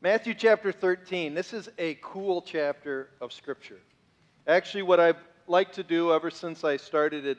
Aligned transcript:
Matthew 0.00 0.32
chapter 0.34 0.70
13. 0.70 1.34
This 1.34 1.52
is 1.52 1.68
a 1.76 1.98
cool 2.02 2.40
chapter 2.40 3.10
of 3.20 3.32
Scripture. 3.32 3.80
Actually, 4.46 4.84
what 4.84 5.00
I've 5.00 5.16
liked 5.48 5.74
to 5.74 5.82
do 5.82 6.12
ever 6.12 6.30
since 6.30 6.62
I 6.62 6.76
started 6.76 7.26
at 7.26 7.36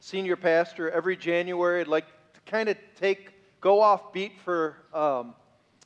senior 0.00 0.34
pastor, 0.34 0.90
every 0.90 1.18
January, 1.18 1.82
I'd 1.82 1.86
like 1.86 2.06
to 2.32 2.40
kind 2.50 2.70
of 2.70 2.78
take, 2.98 3.34
go 3.60 3.82
off 3.82 4.10
beat 4.14 4.32
for 4.42 4.76
um, 4.94 5.34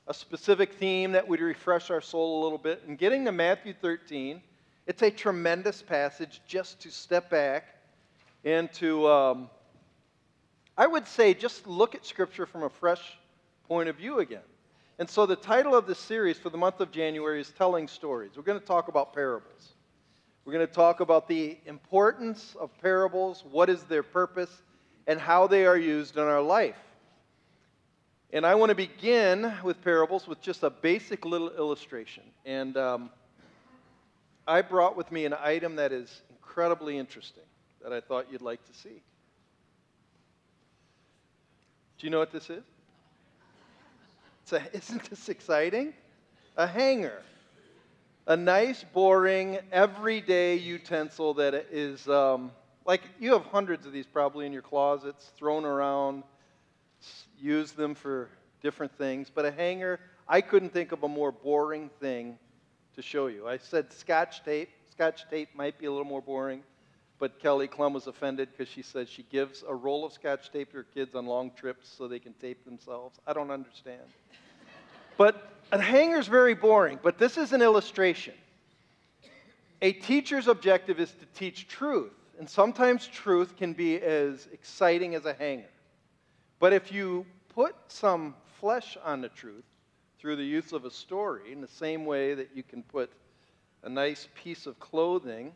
a 0.07 0.15
specific 0.15 0.75
theme 0.75 1.11
that 1.11 1.27
would 1.27 1.41
refresh 1.41 1.91
our 1.91 2.01
soul 2.01 2.41
a 2.41 2.45
little 2.45 2.57
bit. 2.57 2.85
And 2.87 2.97
getting 2.97 3.25
to 3.25 3.33
Matthew 3.33 3.75
13, 3.75 4.41
it's 4.87 5.03
a 5.03 5.11
tremendous 5.11 5.83
passage 5.83 6.41
just 6.47 6.79
to 6.83 6.93
step 6.93 7.31
back 7.31 7.65
and 8.45 8.73
to, 8.75 9.09
um, 9.09 9.51
I 10.79 10.87
would 10.87 11.09
say, 11.09 11.35
just 11.35 11.67
look 11.67 11.97
at 11.97 12.07
Scripture 12.07 12.47
from 12.47 12.63
a 12.63 12.71
fresh 12.71 13.19
point 13.67 13.89
of 13.89 13.97
view 13.97 14.21
again. 14.21 14.43
And 14.99 15.09
so 15.09 15.27
the 15.27 15.37
title 15.37 15.75
of 15.75 15.87
this 15.87 15.99
series 15.99 16.39
for 16.39 16.51
the 16.51 16.59
month 16.59 16.81
of 16.81 16.91
January 16.91 17.41
is 17.41 17.51
Telling 17.57 17.89
Stories. 17.89 18.33
We're 18.37 18.43
going 18.43 18.61
to 18.61 18.67
talk 18.67 18.89
about 18.89 19.15
parables. 19.15 19.73
We're 20.45 20.53
going 20.53 20.67
to 20.67 20.73
talk 20.73 21.01
about 21.01 21.29
the 21.29 21.57
importance 21.67 22.55
of 22.61 22.71
parables, 22.83 23.45
what 23.51 23.71
is 23.71 23.85
their 23.85 24.03
purpose, 24.03 24.63
and 25.07 25.19
how 25.19 25.47
they 25.47 25.67
are 25.67 25.79
used 25.79 26.17
in 26.17 26.23
our 26.23 26.43
life. 26.43 26.77
And 28.33 28.47
I 28.47 28.55
want 28.55 28.71
to 28.71 28.75
begin 28.75 29.53
with 29.63 29.83
parables 29.83 30.27
with 30.27 30.41
just 30.41 30.63
a 30.63 30.71
basic 30.71 31.25
little 31.25 31.51
illustration. 31.51 32.25
And 32.45 32.77
um, 32.77 33.11
I 34.47 34.63
brought 34.63 34.97
with 34.97 35.11
me 35.13 35.25
an 35.25 35.35
item 35.35 35.77
that 35.77 35.93
is 35.93 36.23
incredibly 36.31 36.99
interesting 36.99 37.45
that 37.83 37.93
I 37.93 38.01
thought 38.01 38.27
you'd 38.31 38.43
like 38.43 38.65
to 38.67 38.75
see. 38.75 39.03
Do 41.99 42.07
you 42.07 42.11
know 42.11 42.19
what 42.19 42.33
this 42.33 42.51
is? 42.51 42.65
Isn't 44.73 45.09
this 45.11 45.29
exciting? 45.29 45.95
A 46.57 46.67
hanger. 46.67 47.23
A 48.27 48.37
nice, 48.37 48.85
boring, 48.93 49.59
everyday 49.73 50.57
utensil 50.57 51.35
that 51.35 51.55
is 51.73 52.09
um, 52.09 52.53
like 52.85 53.03
you 53.19 53.33
have 53.33 53.45
hundreds 53.47 53.87
of 53.87 53.93
these 53.93 54.07
probably 54.07 54.47
in 54.47 54.53
your 54.53 54.63
closets, 54.63 55.33
thrown 55.37 55.65
around, 55.65 56.23
use 57.39 57.73
them 57.73 57.95
for 57.95 58.29
different 58.63 58.97
things. 58.97 59.31
But 59.33 59.45
a 59.45 59.51
hanger, 59.51 59.99
I 60.29 60.41
couldn't 60.41 60.73
think 60.73 60.93
of 60.93 61.03
a 61.03 61.09
more 61.09 61.33
boring 61.33 61.91
thing 62.01 62.39
to 62.95 63.03
show 63.03 63.27
you. 63.27 63.49
I 63.49 63.59
said 63.59 63.93
scotch 63.93 64.45
tape. 64.45 64.69
Scotch 64.91 65.29
tape 65.31 65.49
might 65.55 65.79
be 65.79 65.87
a 65.87 65.91
little 65.91 66.05
more 66.05 66.23
boring, 66.23 66.63
but 67.23 67.39
Kelly 67.39 67.69
Klum 67.69 67.93
was 67.93 68.09
offended 68.09 68.49
because 68.51 68.67
she 68.67 68.83
said 68.83 69.09
she 69.09 69.23
gives 69.31 69.63
a 69.69 69.73
roll 69.73 70.05
of 70.05 70.13
scotch 70.13 70.51
tape 70.51 70.73
to 70.73 70.79
her 70.79 70.83
kids 70.83 71.15
on 71.15 71.25
long 71.25 71.53
trips 71.53 71.89
so 71.89 72.09
they 72.09 72.19
can 72.19 72.33
tape 72.33 72.65
themselves. 72.65 73.21
I 73.25 73.33
don't 73.33 73.53
understand. 73.53 74.03
But 75.17 75.53
a 75.71 75.81
hanger's 75.81 76.27
very 76.27 76.55
boring, 76.55 76.99
but 77.01 77.19
this 77.19 77.39
is 77.39 77.53
an 77.53 77.63
illustration. 77.63 78.35
A 79.83 79.93
teacher's 79.93 80.49
objective 80.49 80.99
is 80.99 81.13
to 81.13 81.27
teach 81.33 81.69
truth, 81.69 82.11
and 82.41 82.51
sometimes 82.51 83.07
truth 83.07 83.57
can 83.57 83.73
be 83.73 84.01
as 84.01 84.49
exciting 84.53 85.15
as 85.15 85.25
a 85.25 85.35
hanger. 85.35 85.71
But 86.59 86.73
if 86.73 86.91
you 86.91 87.25
put 87.55 87.77
some 87.87 88.35
flesh 88.59 88.99
on 89.05 89.21
the 89.21 89.29
truth 89.29 89.63
through 90.19 90.35
the 90.35 90.45
use 90.45 90.73
of 90.73 90.85
a 90.85 90.91
story, 90.91 91.53
in 91.53 91.61
the 91.61 91.69
same 91.69 92.05
way 92.05 92.35
that 92.35 92.51
you 92.53 92.65
can 92.65 92.83
put 92.83 93.13
a 93.85 93.89
nice 93.89 94.27
piece 94.35 94.67
of 94.67 94.81
clothing 94.81 95.53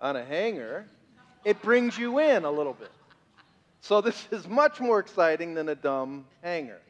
on 0.00 0.16
a 0.16 0.24
hanger, 0.24 0.86
it 1.44 1.60
brings 1.62 1.98
you 1.98 2.18
in 2.18 2.44
a 2.44 2.50
little 2.50 2.74
bit. 2.74 2.90
So 3.80 4.00
this 4.00 4.26
is 4.30 4.46
much 4.46 4.80
more 4.80 4.98
exciting 4.98 5.54
than 5.54 5.68
a 5.68 5.74
dumb 5.74 6.26
hanger. 6.42 6.80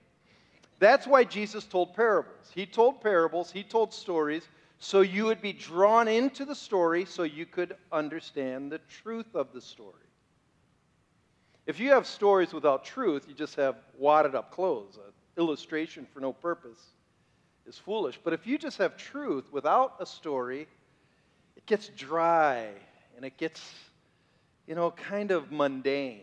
That's 0.78 1.06
why 1.06 1.24
Jesus 1.24 1.64
told 1.64 1.94
parables. 1.94 2.50
He 2.54 2.66
told 2.66 3.00
parables, 3.00 3.50
he 3.50 3.62
told 3.62 3.92
stories, 3.92 4.48
so 4.78 5.00
you 5.00 5.24
would 5.24 5.42
be 5.42 5.52
drawn 5.52 6.06
into 6.06 6.44
the 6.44 6.54
story 6.54 7.04
so 7.04 7.24
you 7.24 7.46
could 7.46 7.76
understand 7.90 8.70
the 8.70 8.78
truth 9.02 9.34
of 9.34 9.52
the 9.52 9.60
story. 9.60 9.94
If 11.66 11.80
you 11.80 11.90
have 11.90 12.06
stories 12.06 12.52
without 12.52 12.84
truth, 12.84 13.26
you 13.28 13.34
just 13.34 13.56
have 13.56 13.76
wadded 13.98 14.34
up 14.34 14.52
clothes. 14.52 14.96
An 14.96 15.12
illustration 15.42 16.06
for 16.14 16.20
no 16.20 16.32
purpose 16.32 16.78
is 17.66 17.76
foolish. 17.76 18.18
But 18.22 18.32
if 18.32 18.46
you 18.46 18.56
just 18.56 18.78
have 18.78 18.96
truth 18.96 19.52
without 19.52 19.96
a 20.00 20.06
story, 20.06 20.66
it 21.56 21.66
gets 21.66 21.88
dry 21.88 22.68
and 23.18 23.26
it 23.26 23.36
gets, 23.36 23.60
you 24.68 24.76
know, 24.76 24.92
kind 24.92 25.32
of 25.32 25.50
mundane. 25.50 26.20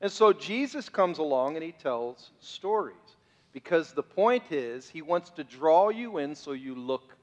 And 0.00 0.10
so 0.10 0.32
Jesus 0.32 0.88
comes 0.88 1.18
along 1.18 1.56
and 1.56 1.64
he 1.64 1.72
tells 1.72 2.30
stories. 2.38 2.94
Because 3.52 3.90
the 3.90 4.04
point 4.04 4.44
is, 4.52 4.88
he 4.88 5.02
wants 5.02 5.30
to 5.30 5.42
draw 5.42 5.88
you 5.88 6.18
in 6.18 6.36
so 6.36 6.52
you 6.52 6.76
look 6.76 7.16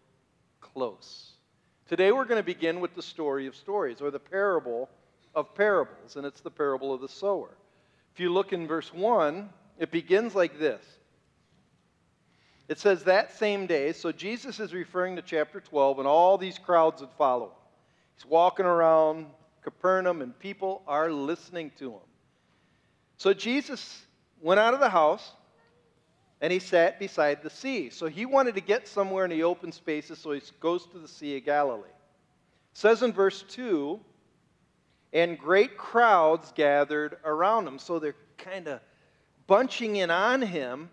close. 0.59 1.31
Today 1.87 2.11
we're 2.11 2.25
going 2.25 2.41
to 2.41 2.45
begin 2.45 2.81
with 2.81 2.93
the 2.93 3.01
story 3.01 3.47
of 3.47 3.55
stories, 3.55 4.01
or 4.01 4.11
the 4.11 4.19
parable 4.19 4.89
of 5.33 5.55
parables, 5.55 6.17
and 6.17 6.25
it's 6.25 6.41
the 6.41 6.51
parable 6.51 6.93
of 6.93 6.99
the 6.99 7.07
sower. 7.07 7.51
If 8.13 8.19
you 8.19 8.33
look 8.33 8.51
in 8.51 8.67
verse 8.67 8.93
1, 8.93 9.47
it 9.79 9.91
begins 9.91 10.35
like 10.35 10.59
this. 10.59 10.83
It 12.67 12.79
says, 12.79 13.03
That 13.03 13.37
same 13.37 13.65
day, 13.65 13.93
so 13.93 14.11
Jesus 14.11 14.59
is 14.59 14.73
referring 14.73 15.15
to 15.15 15.21
chapter 15.21 15.61
12, 15.61 15.99
and 15.99 16.07
all 16.07 16.37
these 16.37 16.57
crowds 16.57 16.99
that 16.99 17.17
follow. 17.17 17.53
He's 18.15 18.25
walking 18.25 18.65
around 18.65 19.27
Capernaum, 19.63 20.21
and 20.21 20.37
people 20.37 20.83
are 20.87 21.11
listening 21.11 21.71
to 21.79 21.91
him. 21.91 22.01
So 23.17 23.33
Jesus 23.33 24.01
went 24.41 24.59
out 24.59 24.73
of 24.73 24.79
the 24.79 24.89
house 24.89 25.31
and 26.41 26.51
he 26.51 26.59
sat 26.59 26.99
beside 26.99 27.41
the 27.41 27.49
sea. 27.49 27.89
So 27.89 28.07
he 28.07 28.25
wanted 28.25 28.55
to 28.55 28.61
get 28.61 28.87
somewhere 28.87 29.23
in 29.23 29.31
the 29.31 29.43
open 29.43 29.71
spaces, 29.71 30.19
so 30.19 30.31
he 30.33 30.41
goes 30.59 30.85
to 30.87 30.99
the 30.99 31.07
Sea 31.07 31.37
of 31.37 31.45
Galilee. 31.45 31.83
It 31.87 32.77
says 32.77 33.01
in 33.01 33.13
verse 33.13 33.45
2 33.49 33.99
and 35.13 35.37
great 35.37 35.77
crowds 35.77 36.51
gathered 36.53 37.17
around 37.23 37.67
him. 37.67 37.79
So 37.79 37.99
they're 37.99 38.15
kind 38.37 38.67
of 38.67 38.81
bunching 39.47 39.95
in 39.95 40.11
on 40.11 40.41
him. 40.41 40.89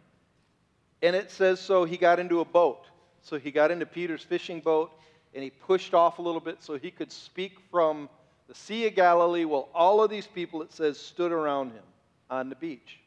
And 1.03 1.17
it 1.17 1.31
says, 1.31 1.59
so 1.59 1.85
he 1.85 1.97
got 1.97 2.21
into 2.21 2.41
a 2.41 2.45
boat. 2.45 2.87
So 3.23 3.39
he 3.39 3.51
got 3.51 3.71
into 3.71 3.87
Peter's 3.87 4.23
fishing 4.23 4.61
boat 4.61 4.93
and 5.35 5.45
he 5.45 5.51
pushed 5.51 5.95
off 5.95 6.19
a 6.19 6.23
little 6.23 6.41
bit 6.41 6.63
so 6.63 6.77
he 6.77 6.91
could 6.91 7.13
speak 7.13 7.59
from 7.71 8.09
the 8.49 8.55
Sea 8.55 8.89
of 8.89 8.95
Galilee 8.95 9.45
while 9.45 9.69
all 9.75 10.03
of 10.03 10.11
these 10.11 10.27
people, 10.27 10.63
it 10.63 10.73
says, 10.73 10.99
stood 10.99 11.31
around 11.31 11.71
him 11.71 11.85
on 12.29 12.49
the 12.49 12.57
beach. 12.57 12.99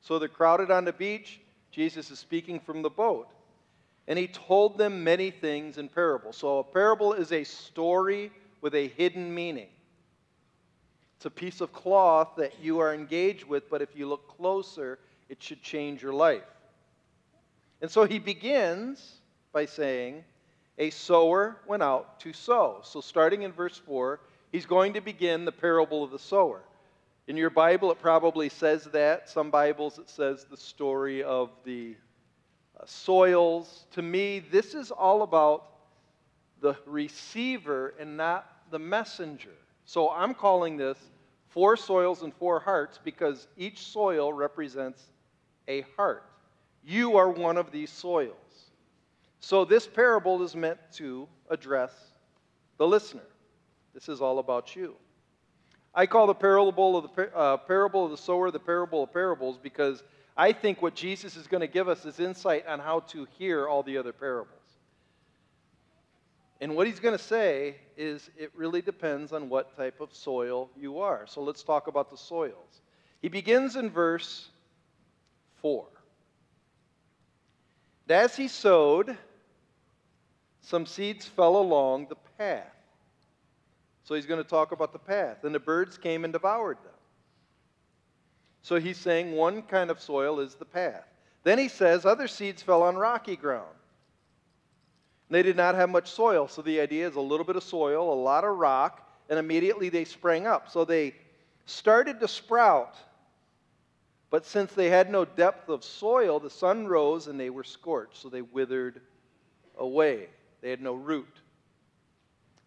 So 0.00 0.18
they're 0.18 0.28
crowded 0.28 0.70
on 0.70 0.84
the 0.84 0.92
beach. 0.92 1.40
Jesus 1.70 2.10
is 2.10 2.18
speaking 2.18 2.58
from 2.58 2.82
the 2.82 2.90
boat. 2.90 3.28
And 4.08 4.18
he 4.18 4.26
told 4.26 4.78
them 4.78 5.04
many 5.04 5.30
things 5.30 5.78
in 5.78 5.88
parables. 5.88 6.36
So 6.36 6.58
a 6.58 6.64
parable 6.64 7.12
is 7.12 7.30
a 7.30 7.44
story 7.44 8.32
with 8.60 8.74
a 8.74 8.88
hidden 8.88 9.32
meaning. 9.32 9.68
It's 11.16 11.26
a 11.26 11.30
piece 11.30 11.60
of 11.60 11.72
cloth 11.72 12.30
that 12.38 12.54
you 12.60 12.80
are 12.80 12.92
engaged 12.92 13.44
with, 13.44 13.70
but 13.70 13.80
if 13.80 13.90
you 13.94 14.08
look 14.08 14.36
closer, 14.36 14.98
it 15.28 15.40
should 15.40 15.62
change 15.62 16.02
your 16.02 16.12
life. 16.12 16.42
And 17.80 17.88
so 17.88 18.04
he 18.04 18.18
begins 18.18 19.18
by 19.52 19.66
saying, 19.66 20.24
A 20.82 20.90
sower 20.90 21.58
went 21.64 21.84
out 21.84 22.18
to 22.18 22.32
sow. 22.32 22.80
So 22.82 23.00
starting 23.00 23.42
in 23.42 23.52
verse 23.52 23.78
4, 23.78 24.18
he's 24.50 24.66
going 24.66 24.94
to 24.94 25.00
begin 25.00 25.44
the 25.44 25.52
parable 25.52 26.02
of 26.02 26.10
the 26.10 26.18
sower. 26.18 26.60
In 27.28 27.36
your 27.36 27.50
Bible, 27.50 27.92
it 27.92 28.02
probably 28.02 28.48
says 28.48 28.86
that. 28.86 29.30
Some 29.30 29.48
Bibles, 29.48 30.00
it 30.00 30.10
says 30.10 30.44
the 30.50 30.56
story 30.56 31.22
of 31.22 31.50
the 31.64 31.94
uh, 32.76 32.82
soils. 32.84 33.86
To 33.92 34.02
me, 34.02 34.40
this 34.40 34.74
is 34.74 34.90
all 34.90 35.22
about 35.22 35.68
the 36.60 36.74
receiver 36.84 37.94
and 38.00 38.16
not 38.16 38.50
the 38.72 38.80
messenger. 38.80 39.54
So 39.84 40.10
I'm 40.10 40.34
calling 40.34 40.76
this 40.76 40.98
four 41.50 41.76
soils 41.76 42.22
and 42.22 42.34
four 42.34 42.58
hearts 42.58 42.98
because 43.04 43.46
each 43.56 43.86
soil 43.86 44.32
represents 44.32 45.00
a 45.68 45.82
heart. 45.96 46.24
You 46.84 47.18
are 47.18 47.30
one 47.30 47.56
of 47.56 47.70
these 47.70 47.90
soils. 47.90 48.41
So 49.42 49.64
this 49.64 49.88
parable 49.88 50.40
is 50.44 50.54
meant 50.54 50.78
to 50.92 51.28
address 51.50 51.92
the 52.78 52.86
listener. 52.86 53.26
This 53.92 54.08
is 54.08 54.20
all 54.20 54.38
about 54.38 54.76
you. 54.76 54.94
I 55.92 56.06
call 56.06 56.28
the 56.28 56.34
parable 56.34 56.96
of 56.96 57.10
the, 57.14 57.36
uh, 57.36 57.56
parable 57.58 58.04
of 58.04 58.12
the 58.12 58.16
sower 58.16 58.52
the 58.52 58.60
parable 58.60 59.02
of 59.02 59.12
parables 59.12 59.58
because 59.60 60.04
I 60.36 60.52
think 60.52 60.80
what 60.80 60.94
Jesus 60.94 61.36
is 61.36 61.48
going 61.48 61.60
to 61.60 61.66
give 61.66 61.88
us 61.88 62.06
is 62.06 62.20
insight 62.20 62.66
on 62.68 62.78
how 62.78 63.00
to 63.00 63.26
hear 63.36 63.68
all 63.68 63.82
the 63.82 63.98
other 63.98 64.12
parables. 64.12 64.60
And 66.60 66.76
what 66.76 66.86
he's 66.86 67.00
going 67.00 67.18
to 67.18 67.22
say 67.22 67.74
is 67.96 68.30
it 68.38 68.52
really 68.54 68.80
depends 68.80 69.32
on 69.32 69.48
what 69.48 69.76
type 69.76 70.00
of 70.00 70.14
soil 70.14 70.70
you 70.76 71.00
are. 71.00 71.26
So 71.26 71.42
let's 71.42 71.64
talk 71.64 71.88
about 71.88 72.10
the 72.10 72.16
soils. 72.16 72.80
He 73.20 73.28
begins 73.28 73.74
in 73.74 73.90
verse 73.90 74.48
4. 75.60 75.84
And 78.08 78.18
as 78.18 78.36
he 78.36 78.46
sowed, 78.46 79.16
some 80.62 80.86
seeds 80.86 81.26
fell 81.26 81.56
along 81.56 82.06
the 82.08 82.16
path 82.38 82.72
so 84.04 84.14
he's 84.14 84.26
going 84.26 84.42
to 84.42 84.48
talk 84.48 84.72
about 84.72 84.92
the 84.92 84.98
path. 84.98 85.44
And 85.44 85.54
the 85.54 85.60
birds 85.60 85.96
came 85.96 86.24
and 86.24 86.32
devoured 86.32 86.78
them. 86.78 86.92
So 88.62 88.78
he's 88.78 88.98
saying 88.98 89.32
one 89.32 89.62
kind 89.62 89.90
of 89.90 90.00
soil 90.00 90.40
is 90.40 90.54
the 90.54 90.64
path. 90.64 91.04
Then 91.44 91.58
he 91.58 91.68
says 91.68 92.04
other 92.04 92.28
seeds 92.28 92.62
fell 92.62 92.82
on 92.82 92.96
rocky 92.96 93.36
ground. 93.36 93.74
They 95.30 95.42
did 95.42 95.56
not 95.56 95.74
have 95.74 95.88
much 95.88 96.10
soil, 96.10 96.46
so 96.46 96.62
the 96.62 96.78
idea 96.78 97.08
is 97.08 97.14
a 97.14 97.20
little 97.20 97.46
bit 97.46 97.56
of 97.56 97.62
soil, 97.62 98.12
a 98.12 98.14
lot 98.14 98.44
of 98.44 98.58
rock, 98.58 99.08
and 99.30 99.38
immediately 99.38 99.88
they 99.88 100.04
sprang 100.04 100.46
up. 100.46 100.68
So 100.70 100.84
they 100.84 101.14
started 101.64 102.20
to 102.20 102.28
sprout. 102.28 102.96
But 104.30 104.44
since 104.44 104.72
they 104.72 104.90
had 104.90 105.10
no 105.10 105.24
depth 105.24 105.68
of 105.68 105.82
soil, 105.82 106.38
the 106.38 106.50
sun 106.50 106.86
rose 106.86 107.28
and 107.28 107.40
they 107.40 107.50
were 107.50 107.64
scorched, 107.64 108.18
so 108.18 108.28
they 108.28 108.42
withered 108.42 109.00
away. 109.78 110.28
They 110.62 110.70
had 110.70 110.80
no 110.80 110.94
root. 110.94 111.40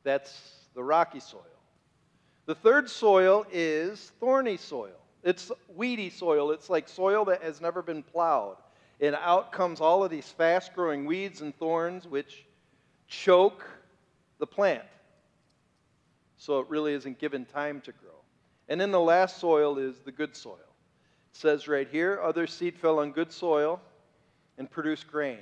That's 0.04 0.38
the 0.76 0.84
rocky 0.84 1.20
soil. 1.20 1.42
The 2.46 2.56
third 2.56 2.90
soil 2.90 3.46
is 3.52 4.12
thorny 4.20 4.58
soil. 4.58 4.98
It's 5.24 5.52
weedy 5.76 6.12
soil. 6.12 6.52
It's 6.52 6.70
like 6.70 6.88
soil 6.88 7.26
that 7.26 7.42
has 7.42 7.60
never 7.60 7.82
been 7.82 8.04
plowed. 8.04 8.58
And 9.02 9.16
out 9.16 9.52
comes 9.52 9.82
all 9.82 10.04
of 10.04 10.12
these 10.12 10.28
fast 10.28 10.76
growing 10.76 11.06
weeds 11.06 11.42
and 11.42 11.58
thorns, 11.58 12.08
which 12.08 12.46
choke 13.08 13.66
the 14.38 14.46
plant. 14.46 14.84
So 16.38 16.60
it 16.60 16.70
really 16.70 16.94
isn't 16.94 17.18
given 17.18 17.46
time 17.46 17.82
to 17.82 17.92
grow. 17.92 18.12
And 18.68 18.80
then 18.80 18.92
the 18.92 19.00
last 19.00 19.40
soil 19.40 19.78
is 19.80 20.00
the 20.00 20.12
good 20.12 20.36
soil. 20.36 20.60
It 20.60 21.38
says 21.38 21.68
right 21.68 21.88
here 21.90 22.20
other 22.22 22.46
seed 22.46 22.78
fell 22.78 23.00
on 23.00 23.12
good 23.12 23.32
soil 23.32 23.82
and 24.58 24.70
produced 24.70 25.08
grain. 25.08 25.40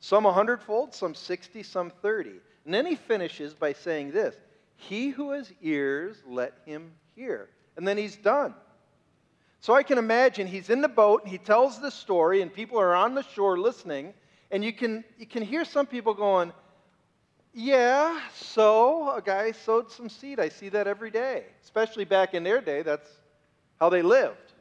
Some 0.00 0.26
a 0.26 0.32
hundredfold, 0.32 0.94
some 0.94 1.14
60, 1.14 1.62
some 1.62 1.90
30. 1.90 2.30
And 2.64 2.74
then 2.74 2.86
he 2.86 2.96
finishes 2.96 3.54
by 3.54 3.72
saying 3.72 4.12
this 4.12 4.36
He 4.76 5.10
who 5.10 5.32
has 5.32 5.52
ears, 5.62 6.22
let 6.26 6.54
him 6.66 6.92
hear. 7.14 7.48
And 7.76 7.86
then 7.86 7.96
he's 7.96 8.16
done. 8.16 8.54
So 9.60 9.74
I 9.74 9.82
can 9.82 9.98
imagine 9.98 10.46
he's 10.46 10.70
in 10.70 10.80
the 10.80 10.88
boat 10.88 11.22
and 11.22 11.30
he 11.30 11.38
tells 11.38 11.80
the 11.80 11.90
story, 11.90 12.42
and 12.42 12.52
people 12.52 12.78
are 12.78 12.94
on 12.94 13.14
the 13.14 13.22
shore 13.22 13.58
listening, 13.58 14.14
and 14.50 14.64
you 14.64 14.72
can, 14.72 15.04
you 15.18 15.26
can 15.26 15.42
hear 15.42 15.64
some 15.64 15.86
people 15.86 16.14
going, 16.14 16.52
Yeah, 17.52 18.20
so 18.34 19.10
a 19.16 19.22
guy 19.22 19.52
sowed 19.52 19.90
some 19.90 20.08
seed. 20.08 20.38
I 20.38 20.48
see 20.48 20.68
that 20.70 20.86
every 20.86 21.10
day. 21.10 21.46
Especially 21.62 22.04
back 22.04 22.34
in 22.34 22.44
their 22.44 22.60
day, 22.60 22.82
that's 22.82 23.08
how 23.80 23.88
they 23.88 24.02
lived. 24.02 24.52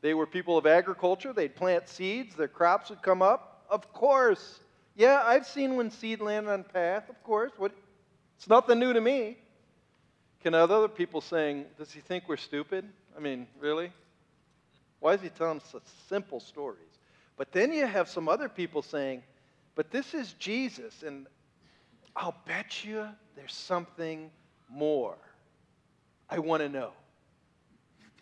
They 0.00 0.14
were 0.14 0.26
people 0.26 0.56
of 0.56 0.66
agriculture, 0.66 1.32
they'd 1.32 1.54
plant 1.54 1.88
seeds, 1.88 2.34
their 2.34 2.48
crops 2.48 2.90
would 2.90 3.02
come 3.02 3.22
up. 3.22 3.55
Of 3.70 3.92
course. 3.92 4.60
Yeah, 4.94 5.22
I've 5.24 5.46
seen 5.46 5.76
when 5.76 5.90
seed 5.90 6.20
landed 6.20 6.50
on 6.50 6.64
path, 6.64 7.08
of 7.10 7.22
course. 7.22 7.52
What, 7.56 7.72
it's 8.36 8.48
nothing 8.48 8.78
new 8.78 8.92
to 8.92 9.00
me. 9.00 9.36
Can 10.42 10.54
other 10.54 10.88
people 10.88 11.20
saying, 11.20 11.66
Does 11.78 11.92
he 11.92 12.00
think 12.00 12.24
we're 12.28 12.36
stupid? 12.36 12.88
I 13.16 13.20
mean, 13.20 13.46
really? 13.60 13.92
Why 15.00 15.14
is 15.14 15.20
he 15.20 15.28
telling 15.28 15.60
such 15.60 15.82
simple 16.08 16.40
stories? 16.40 16.82
But 17.36 17.52
then 17.52 17.72
you 17.72 17.86
have 17.86 18.08
some 18.08 18.28
other 18.28 18.48
people 18.48 18.82
saying, 18.82 19.22
but 19.76 19.90
this 19.90 20.14
is 20.14 20.32
Jesus, 20.34 21.02
and 21.02 21.26
I'll 22.16 22.34
bet 22.46 22.84
you 22.84 23.06
there's 23.36 23.52
something 23.52 24.30
more. 24.68 25.18
I 26.28 26.38
want 26.38 26.62
to 26.62 26.68
know. 26.68 26.92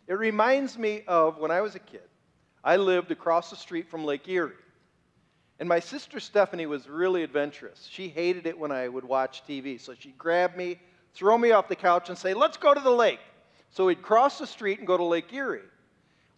It 0.09 0.15
reminds 0.15 0.77
me 0.77 1.05
of 1.07 1.39
when 1.39 1.51
I 1.51 1.61
was 1.61 1.77
a 1.77 1.79
kid. 1.79 2.03
I 2.63 2.77
lived 2.77 3.13
across 3.13 3.51
the 3.51 3.57
street 3.57 3.89
from 3.89 4.05
Lake 4.05 4.29
Erie. 4.29 4.53
And 5.61 5.69
my 5.69 5.81
sister 5.81 6.19
Stephanie 6.19 6.67
was 6.67 6.89
really 6.89 7.23
adventurous. 7.23 7.89
She 7.91 8.09
hated 8.09 8.47
it 8.47 8.59
when 8.59 8.73
I 8.73 8.89
would 8.89 9.05
watch 9.05 9.43
TV. 9.47 9.81
So 9.81 9.95
she'd 9.99 10.19
grab 10.19 10.57
me, 10.57 10.81
throw 11.15 11.39
me 11.39 11.53
off 11.53 11.69
the 11.69 11.77
couch, 11.77 12.09
and 12.09 12.19
say, 12.19 12.35
Let's 12.35 12.57
go 12.57 12.75
to 12.75 12.81
the 12.81 12.91
lake. 12.91 13.21
So 13.71 13.87
we'd 13.87 14.03
cross 14.03 14.39
the 14.39 14.47
street 14.47 14.79
and 14.79 14.87
go 14.87 14.97
to 14.97 15.05
Lake 15.05 15.33
Erie. 15.33 15.61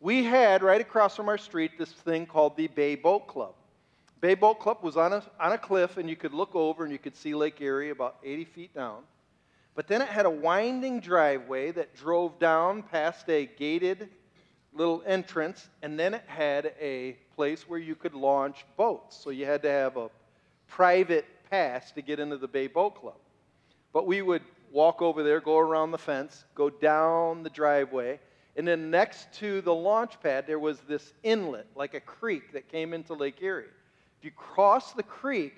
We 0.00 0.24
had 0.24 0.62
right 0.62 0.80
across 0.80 1.16
from 1.16 1.28
our 1.28 1.38
street 1.38 1.72
this 1.78 1.92
thing 1.92 2.26
called 2.26 2.56
the 2.56 2.66
Bay 2.68 2.94
Boat 2.94 3.26
Club. 3.26 3.54
Bay 4.20 4.34
Boat 4.34 4.58
Club 4.58 4.78
was 4.82 4.96
on 4.96 5.12
a, 5.12 5.22
on 5.40 5.52
a 5.52 5.58
cliff, 5.58 5.96
and 5.96 6.08
you 6.08 6.16
could 6.16 6.34
look 6.34 6.54
over 6.54 6.84
and 6.84 6.92
you 6.92 6.98
could 6.98 7.16
see 7.16 7.34
Lake 7.34 7.60
Erie 7.60 7.90
about 7.90 8.16
80 8.24 8.44
feet 8.44 8.74
down. 8.74 9.02
But 9.74 9.88
then 9.88 10.00
it 10.00 10.08
had 10.08 10.24
a 10.24 10.30
winding 10.30 11.00
driveway 11.00 11.70
that 11.72 11.94
drove 11.94 12.38
down 12.38 12.82
past 12.82 13.28
a 13.28 13.46
gated 13.46 14.08
little 14.76 15.02
entrance, 15.06 15.68
and 15.82 15.98
then 15.98 16.14
it 16.14 16.24
had 16.26 16.72
a 16.80 17.16
place 17.34 17.68
where 17.68 17.78
you 17.78 17.94
could 17.94 18.14
launch 18.14 18.64
boats. 18.76 19.16
So 19.16 19.30
you 19.30 19.46
had 19.46 19.62
to 19.62 19.70
have 19.70 19.96
a 19.96 20.10
private 20.68 21.24
pass 21.50 21.92
to 21.92 22.02
get 22.02 22.20
into 22.20 22.36
the 22.36 22.48
Bay 22.48 22.66
Boat 22.66 23.00
Club. 23.00 23.16
But 23.92 24.06
we 24.06 24.22
would 24.22 24.42
walk 24.70 25.00
over 25.00 25.22
there, 25.22 25.40
go 25.40 25.58
around 25.58 25.90
the 25.90 25.98
fence, 25.98 26.44
go 26.54 26.68
down 26.68 27.42
the 27.42 27.50
driveway, 27.50 28.20
and 28.56 28.66
then 28.66 28.90
next 28.90 29.32
to 29.34 29.60
the 29.60 29.74
launch 29.74 30.20
pad, 30.22 30.46
there 30.46 30.58
was 30.58 30.80
this 30.80 31.12
inlet, 31.22 31.66
like 31.74 31.94
a 31.94 32.00
creek 32.00 32.52
that 32.52 32.70
came 32.70 32.94
into 32.94 33.14
Lake 33.14 33.42
Erie. 33.42 33.64
If 34.18 34.24
you 34.24 34.30
cross 34.30 34.92
the 34.92 35.02
creek, 35.02 35.56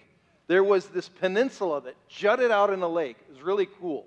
there 0.48 0.64
was 0.64 0.86
this 0.86 1.08
peninsula 1.08 1.80
that 1.82 1.94
jutted 2.08 2.50
out 2.50 2.70
in 2.70 2.80
the 2.80 2.88
lake. 2.88 3.16
It 3.28 3.32
was 3.32 3.42
really 3.42 3.68
cool. 3.80 4.06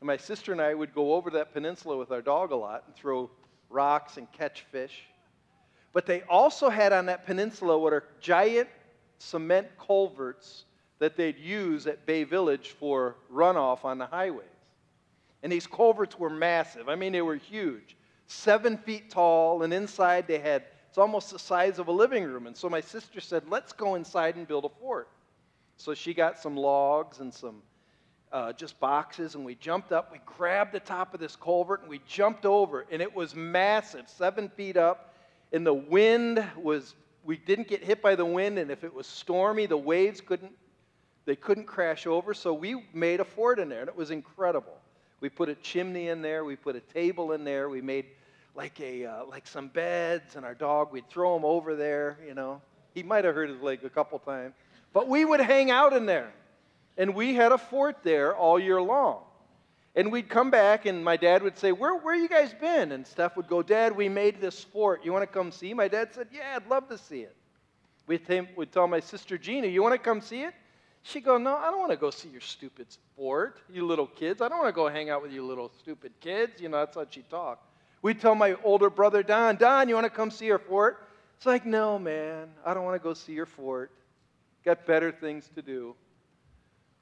And 0.00 0.06
my 0.06 0.18
sister 0.18 0.52
and 0.52 0.60
I 0.60 0.74
would 0.74 0.94
go 0.94 1.14
over 1.14 1.30
that 1.30 1.54
peninsula 1.54 1.96
with 1.96 2.10
our 2.10 2.20
dog 2.20 2.50
a 2.50 2.56
lot 2.56 2.84
and 2.86 2.94
throw 2.94 3.30
rocks 3.70 4.16
and 4.16 4.30
catch 4.32 4.62
fish. 4.70 5.02
But 5.92 6.06
they 6.06 6.22
also 6.22 6.68
had 6.68 6.92
on 6.92 7.06
that 7.06 7.26
peninsula 7.26 7.78
what 7.78 7.92
are 7.92 8.04
giant 8.20 8.68
cement 9.18 9.68
culverts 9.78 10.64
that 10.98 11.16
they'd 11.16 11.38
use 11.38 11.86
at 11.86 12.06
Bay 12.06 12.24
Village 12.24 12.70
for 12.70 13.16
runoff 13.32 13.84
on 13.84 13.98
the 13.98 14.06
highways. 14.06 14.46
And 15.42 15.52
these 15.52 15.66
culverts 15.66 16.18
were 16.18 16.30
massive. 16.30 16.88
I 16.88 16.94
mean, 16.94 17.12
they 17.12 17.22
were 17.22 17.36
huge, 17.36 17.96
seven 18.26 18.78
feet 18.78 19.10
tall, 19.10 19.62
and 19.62 19.72
inside 19.74 20.26
they 20.26 20.38
had, 20.38 20.64
it's 20.88 20.98
almost 20.98 21.30
the 21.30 21.38
size 21.38 21.78
of 21.78 21.88
a 21.88 21.92
living 21.92 22.24
room. 22.24 22.46
And 22.46 22.56
so 22.56 22.68
my 22.68 22.80
sister 22.80 23.20
said, 23.20 23.42
let's 23.48 23.72
go 23.72 23.94
inside 23.94 24.36
and 24.36 24.48
build 24.48 24.64
a 24.64 24.70
fort. 24.80 25.08
So 25.76 25.92
she 25.92 26.14
got 26.14 26.38
some 26.38 26.56
logs 26.56 27.20
and 27.20 27.32
some 27.32 27.62
uh, 28.34 28.52
just 28.52 28.78
boxes, 28.80 29.36
and 29.36 29.44
we 29.44 29.54
jumped 29.54 29.92
up. 29.92 30.10
We 30.12 30.18
grabbed 30.26 30.72
the 30.72 30.80
top 30.80 31.14
of 31.14 31.20
this 31.20 31.36
culvert 31.36 31.82
and 31.82 31.88
we 31.88 32.00
jumped 32.06 32.44
over, 32.44 32.84
and 32.90 33.00
it 33.00 33.14
was 33.14 33.34
massive, 33.34 34.08
seven 34.08 34.48
feet 34.48 34.76
up. 34.76 35.14
And 35.52 35.64
the 35.64 35.72
wind 35.72 36.44
was, 36.60 36.96
we 37.22 37.36
didn't 37.36 37.68
get 37.68 37.84
hit 37.84 38.02
by 38.02 38.16
the 38.16 38.24
wind, 38.24 38.58
and 38.58 38.72
if 38.72 38.82
it 38.82 38.92
was 38.92 39.06
stormy, 39.06 39.66
the 39.66 39.76
waves 39.76 40.20
couldn't 40.20 40.52
they 41.26 41.36
couldn't 41.36 41.64
crash 41.64 42.06
over, 42.06 42.34
so 42.34 42.52
we 42.52 42.84
made 42.92 43.20
a 43.20 43.24
fort 43.24 43.58
in 43.58 43.70
there, 43.70 43.80
and 43.80 43.88
it 43.88 43.96
was 43.96 44.10
incredible. 44.10 44.76
We 45.20 45.30
put 45.30 45.48
a 45.48 45.54
chimney 45.54 46.08
in 46.08 46.20
there, 46.20 46.44
we 46.44 46.54
put 46.54 46.76
a 46.76 46.80
table 46.80 47.32
in 47.32 47.44
there, 47.44 47.70
we 47.70 47.80
made 47.80 48.06
like 48.54 48.78
a 48.80 49.06
uh, 49.06 49.24
like 49.24 49.46
some 49.46 49.68
beds, 49.68 50.36
and 50.36 50.44
our 50.44 50.54
dog 50.54 50.92
we'd 50.92 51.08
throw 51.08 51.34
him 51.34 51.44
over 51.44 51.74
there. 51.74 52.18
You 52.26 52.34
know, 52.34 52.60
he 52.92 53.02
might 53.02 53.24
have 53.24 53.34
hurt 53.34 53.48
his 53.48 53.60
leg 53.60 53.84
a 53.84 53.88
couple 53.90 54.18
times, 54.18 54.54
but 54.92 55.08
we 55.08 55.24
would 55.24 55.40
hang 55.40 55.70
out 55.70 55.94
in 55.94 56.04
there, 56.04 56.30
and 56.96 57.14
we 57.14 57.34
had 57.34 57.52
a 57.52 57.58
fort 57.58 57.98
there 58.02 58.34
all 58.34 58.58
year 58.58 58.80
long. 58.80 59.22
And 59.96 60.10
we'd 60.10 60.28
come 60.28 60.50
back, 60.50 60.86
and 60.86 61.04
my 61.04 61.16
dad 61.16 61.42
would 61.42 61.56
say, 61.56 61.70
Where, 61.70 61.96
where 61.96 62.14
you 62.14 62.28
guys 62.28 62.52
been? 62.52 62.92
And 62.92 63.06
Steph 63.06 63.36
would 63.36 63.46
go, 63.46 63.62
Dad, 63.62 63.94
we 63.94 64.08
made 64.08 64.40
this 64.40 64.62
fort. 64.64 65.04
You 65.04 65.12
want 65.12 65.22
to 65.22 65.28
come 65.28 65.52
see? 65.52 65.72
My 65.72 65.86
dad 65.86 66.12
said, 66.12 66.28
Yeah, 66.32 66.56
I'd 66.56 66.68
love 66.68 66.88
to 66.88 66.98
see 66.98 67.20
it. 67.20 67.36
We'd, 68.06 68.22
we'd 68.56 68.72
tell 68.72 68.88
my 68.88 69.00
sister 69.00 69.38
Gina, 69.38 69.68
You 69.68 69.82
want 69.82 69.94
to 69.94 69.98
come 69.98 70.20
see 70.20 70.42
it? 70.42 70.54
She'd 71.02 71.24
go, 71.24 71.38
No, 71.38 71.56
I 71.56 71.70
don't 71.70 71.78
want 71.78 71.92
to 71.92 71.96
go 71.96 72.10
see 72.10 72.28
your 72.28 72.40
stupid 72.40 72.88
fort, 73.14 73.60
you 73.72 73.86
little 73.86 74.08
kids. 74.08 74.42
I 74.42 74.48
don't 74.48 74.58
want 74.58 74.68
to 74.68 74.74
go 74.74 74.88
hang 74.88 75.10
out 75.10 75.22
with 75.22 75.32
you 75.32 75.46
little 75.46 75.70
stupid 75.78 76.12
kids. 76.20 76.60
You 76.60 76.70
know, 76.70 76.78
that's 76.78 76.96
how 76.96 77.06
she 77.08 77.22
talked. 77.22 77.64
We'd 78.02 78.20
tell 78.20 78.34
my 78.34 78.56
older 78.64 78.90
brother, 78.90 79.22
Don, 79.22 79.56
Don, 79.56 79.88
you 79.88 79.94
want 79.94 80.06
to 80.06 80.10
come 80.10 80.30
see 80.30 80.50
our 80.50 80.58
fort? 80.58 81.06
It's 81.36 81.46
like, 81.46 81.64
No, 81.64 82.00
man, 82.00 82.48
I 82.66 82.74
don't 82.74 82.84
want 82.84 83.00
to 83.00 83.04
go 83.04 83.14
see 83.14 83.34
your 83.34 83.46
fort. 83.46 83.92
Got 84.64 84.86
better 84.86 85.12
things 85.12 85.48
to 85.54 85.62
do. 85.62 85.94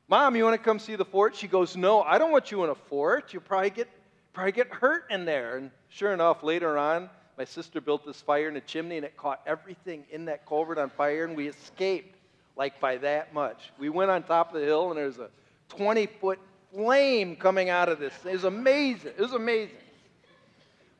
Mom, 0.08 0.36
you 0.36 0.44
want 0.44 0.54
to 0.54 0.62
come 0.62 0.78
see 0.78 0.96
the 0.96 1.04
fort? 1.04 1.34
She 1.34 1.48
goes, 1.48 1.76
No, 1.76 2.02
I 2.02 2.18
don't 2.18 2.32
want 2.32 2.50
you 2.50 2.64
in 2.64 2.70
a 2.70 2.74
fort. 2.74 3.32
You'll 3.32 3.42
probably 3.42 3.70
get, 3.70 3.88
probably 4.32 4.52
get 4.52 4.68
hurt 4.68 5.04
in 5.10 5.24
there. 5.24 5.56
And 5.56 5.70
sure 5.88 6.12
enough, 6.12 6.42
later 6.42 6.76
on, 6.76 7.08
my 7.38 7.44
sister 7.44 7.80
built 7.80 8.04
this 8.04 8.20
fire 8.20 8.48
in 8.48 8.56
a 8.56 8.60
chimney 8.60 8.96
and 8.96 9.06
it 9.06 9.16
caught 9.16 9.40
everything 9.46 10.04
in 10.10 10.26
that 10.26 10.46
culvert 10.46 10.78
on 10.78 10.90
fire 10.90 11.24
and 11.24 11.36
we 11.36 11.48
escaped 11.48 12.16
like 12.56 12.78
by 12.78 12.98
that 12.98 13.32
much. 13.32 13.72
We 13.78 13.88
went 13.88 14.10
on 14.10 14.22
top 14.22 14.54
of 14.54 14.60
the 14.60 14.66
hill 14.66 14.90
and 14.90 14.98
there's 14.98 15.18
a 15.18 15.30
20 15.70 16.06
foot 16.06 16.38
flame 16.74 17.36
coming 17.36 17.70
out 17.70 17.88
of 17.88 17.98
this. 17.98 18.12
It 18.24 18.32
was 18.32 18.44
amazing. 18.44 19.12
It 19.16 19.20
was 19.20 19.32
amazing. 19.32 19.76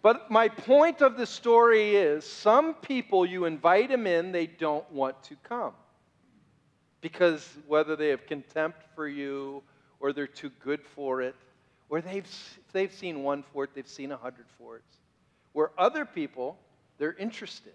But 0.02 0.30
my 0.30 0.48
point 0.48 1.00
of 1.00 1.16
the 1.16 1.26
story 1.26 1.94
is 1.94 2.24
some 2.24 2.74
people, 2.74 3.24
you 3.24 3.44
invite 3.44 3.88
them 3.88 4.06
in, 4.06 4.32
they 4.32 4.46
don't 4.46 4.90
want 4.90 5.22
to 5.24 5.36
come. 5.44 5.74
Because 7.02 7.46
whether 7.66 7.96
they 7.96 8.08
have 8.08 8.26
contempt 8.26 8.78
for 8.94 9.06
you 9.06 9.62
or 10.00 10.14
they're 10.14 10.26
too 10.26 10.50
good 10.64 10.82
for 10.82 11.20
it, 11.20 11.34
or 11.90 12.00
they've, 12.00 12.26
they've 12.72 12.92
seen 12.92 13.22
one 13.22 13.42
fort, 13.42 13.70
they've 13.74 13.86
seen 13.86 14.12
a 14.12 14.16
hundred 14.16 14.46
forts. 14.56 14.96
Where 15.52 15.70
other 15.76 16.06
people, 16.06 16.56
they're 16.96 17.12
interested. 17.12 17.74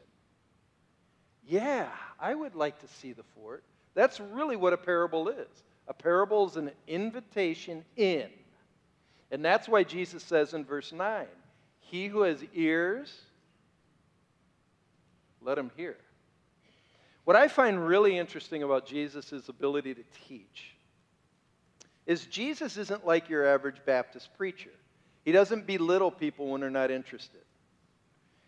Yeah, 1.45 1.87
I 2.19 2.33
would 2.33 2.55
like 2.55 2.79
to 2.79 2.87
see 2.87 3.13
the 3.13 3.23
fort. 3.35 3.63
That's 3.93 4.19
really 4.19 4.55
what 4.55 4.73
a 4.73 4.77
parable 4.77 5.29
is. 5.29 5.47
A 5.87 5.93
parable 5.93 6.47
is 6.47 6.57
an 6.57 6.71
invitation 6.87 7.85
in. 7.95 8.27
And 9.31 9.43
that's 9.43 9.67
why 9.67 9.83
Jesus 9.83 10.23
says 10.23 10.53
in 10.53 10.65
verse 10.65 10.91
9, 10.91 11.25
He 11.79 12.07
who 12.07 12.21
has 12.21 12.43
ears, 12.53 13.13
let 15.41 15.57
him 15.57 15.71
hear. 15.77 15.97
What 17.27 17.35
I 17.35 17.49
find 17.49 17.85
really 17.85 18.17
interesting 18.17 18.63
about 18.63 18.85
Jesus' 18.85 19.49
ability 19.49 19.93
to 19.95 20.03
teach 20.29 20.77
is 22.05 22.25
Jesus 22.25 22.77
isn't 22.77 23.05
like 23.05 23.27
your 23.27 23.45
average 23.45 23.81
Baptist 23.85 24.29
preacher. 24.37 24.69
He 25.25 25.33
doesn't 25.33 25.67
belittle 25.67 26.09
people 26.09 26.47
when 26.47 26.61
they're 26.61 26.69
not 26.69 26.89
interested. 26.89 27.41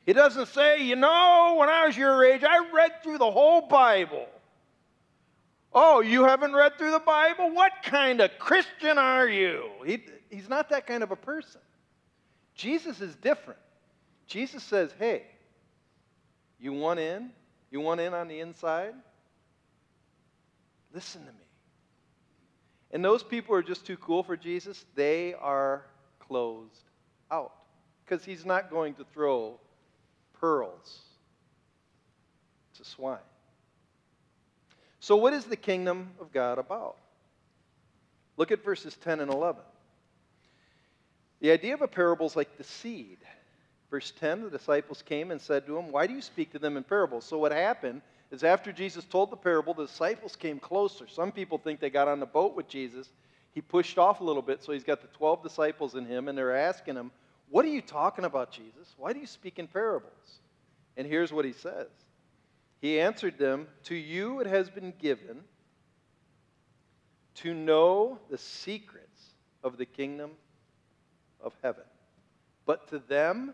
He 0.05 0.13
doesn't 0.13 0.47
say, 0.47 0.81
you 0.81 0.95
know, 0.95 1.57
when 1.59 1.67
I 1.67 1.87
was 1.87 1.97
your 1.97 2.23
age, 2.23 2.45
I 2.45 2.69
read 2.73 3.03
through 3.03 3.17
the 3.17 3.29
whole 3.29 3.67
Bible. 3.67 4.27
Oh, 5.73 5.99
you 5.99 6.23
haven't 6.23 6.53
read 6.53 6.77
through 6.77 6.91
the 6.91 6.99
Bible? 6.99 7.53
What 7.53 7.73
kind 7.83 8.21
of 8.21 8.31
Christian 8.39 8.97
are 8.97 9.27
you? 9.27 9.65
He, 9.85 10.05
he's 10.29 10.47
not 10.47 10.69
that 10.69 10.87
kind 10.87 11.03
of 11.03 11.11
a 11.11 11.17
person. 11.17 11.59
Jesus 12.55 13.01
is 13.01 13.13
different. 13.15 13.59
Jesus 14.25 14.63
says, 14.63 14.95
hey, 14.97 15.23
you 16.61 16.71
want 16.71 17.01
in? 17.01 17.31
You 17.71 17.81
want 17.81 17.99
in 17.99 18.13
on 18.13 18.27
the 18.27 18.39
inside? 18.39 18.93
Listen 20.93 21.21
to 21.21 21.31
me. 21.31 21.37
And 22.91 23.05
those 23.05 23.21
people 23.21 23.55
are 23.55 23.61
just 23.61 23.85
too 23.85 23.97
cool 23.97 24.23
for 24.23 24.35
Jesus, 24.35 24.83
they 24.95 25.35
are 25.35 25.85
closed 26.19 26.83
out. 27.29 27.53
Because 28.05 28.25
he's 28.25 28.45
not 28.45 28.71
going 28.71 28.95
to 28.95 29.05
throw 29.13 29.59
pearls 30.39 31.01
to 32.77 32.83
swine. 32.83 33.17
So, 34.99 35.15
what 35.15 35.33
is 35.33 35.45
the 35.45 35.55
kingdom 35.55 36.11
of 36.19 36.31
God 36.31 36.57
about? 36.57 36.97
Look 38.37 38.51
at 38.51 38.63
verses 38.63 38.97
10 39.03 39.19
and 39.19 39.31
11. 39.31 39.61
The 41.41 41.51
idea 41.51 41.73
of 41.73 41.81
a 41.81 41.87
parable 41.87 42.25
is 42.25 42.35
like 42.35 42.57
the 42.57 42.63
seed. 42.63 43.19
Verse 43.89 44.11
10 44.19 44.43
the 44.43 44.49
disciples 44.49 45.01
came 45.01 45.31
and 45.31 45.41
said 45.41 45.65
to 45.65 45.77
him, 45.77 45.91
Why 45.91 46.07
do 46.07 46.13
you 46.13 46.21
speak 46.21 46.51
to 46.51 46.59
them 46.59 46.77
in 46.77 46.83
parables? 46.83 47.25
So, 47.25 47.37
what 47.37 47.51
happened 47.51 48.01
is 48.31 48.43
after 48.43 48.71
Jesus 48.71 49.05
told 49.05 49.31
the 49.31 49.37
parable, 49.37 49.73
the 49.73 49.87
disciples 49.87 50.35
came 50.35 50.59
closer. 50.59 51.07
Some 51.07 51.31
people 51.31 51.57
think 51.57 51.79
they 51.79 51.89
got 51.89 52.07
on 52.07 52.19
the 52.19 52.25
boat 52.25 52.55
with 52.55 52.67
Jesus. 52.67 53.09
He 53.51 53.61
pushed 53.61 53.97
off 53.97 54.21
a 54.21 54.23
little 54.23 54.43
bit, 54.43 54.63
so 54.63 54.71
he's 54.71 54.83
got 54.83 55.01
the 55.01 55.07
12 55.17 55.41
disciples 55.41 55.95
in 55.95 56.05
him, 56.05 56.27
and 56.27 56.37
they're 56.37 56.55
asking 56.55 56.95
him, 56.95 57.11
What 57.49 57.65
are 57.65 57.69
you 57.69 57.81
talking 57.81 58.25
about, 58.25 58.51
Jesus? 58.51 58.93
Why 58.97 59.13
do 59.13 59.19
you 59.19 59.27
speak 59.27 59.57
in 59.57 59.67
parables? 59.67 60.39
And 60.95 61.07
here's 61.07 61.33
what 61.33 61.45
he 61.45 61.53
says 61.53 61.87
He 62.81 62.99
answered 62.99 63.39
them, 63.39 63.67
To 63.85 63.95
you 63.95 64.39
it 64.39 64.47
has 64.47 64.69
been 64.69 64.93
given 64.99 65.39
to 67.35 67.53
know 67.53 68.19
the 68.29 68.37
secrets 68.37 69.07
of 69.63 69.77
the 69.77 69.85
kingdom 69.85 70.31
of 71.41 71.53
heaven. 71.63 71.83
But 72.65 72.89
to 72.89 72.99
them 72.99 73.53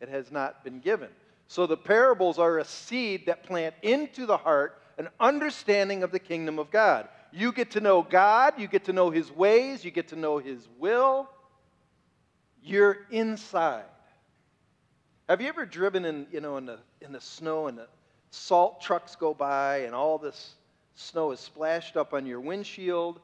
it 0.00 0.08
has 0.08 0.30
not 0.30 0.64
been 0.64 0.80
given. 0.80 1.08
So 1.46 1.66
the 1.66 1.76
parables 1.76 2.38
are 2.38 2.58
a 2.58 2.64
seed 2.64 3.26
that 3.26 3.42
plant 3.42 3.74
into 3.82 4.26
the 4.26 4.36
heart 4.36 4.80
an 4.98 5.08
understanding 5.20 6.02
of 6.02 6.10
the 6.10 6.18
kingdom 6.18 6.58
of 6.58 6.70
God. 6.70 7.08
You 7.32 7.52
get 7.52 7.70
to 7.72 7.80
know 7.80 8.02
God, 8.02 8.54
you 8.58 8.66
get 8.66 8.84
to 8.86 8.92
know 8.92 9.10
his 9.10 9.30
ways, 9.30 9.84
you 9.84 9.90
get 9.90 10.08
to 10.08 10.16
know 10.16 10.38
his 10.38 10.68
will. 10.78 11.30
You're 12.62 12.98
inside. 13.10 13.84
Have 15.28 15.40
you 15.40 15.48
ever 15.48 15.64
driven 15.64 16.04
in, 16.04 16.26
you 16.32 16.40
know, 16.40 16.56
in 16.56 16.66
the, 16.66 16.78
in 17.00 17.12
the 17.12 17.20
snow 17.20 17.68
and 17.68 17.78
the 17.78 17.86
salt 18.30 18.80
trucks 18.80 19.14
go 19.14 19.32
by 19.32 19.78
and 19.78 19.94
all 19.94 20.18
this 20.18 20.54
snow 20.96 21.30
is 21.30 21.38
splashed 21.38 21.96
up 21.96 22.12
on 22.12 22.26
your 22.26 22.40
windshield? 22.40 23.20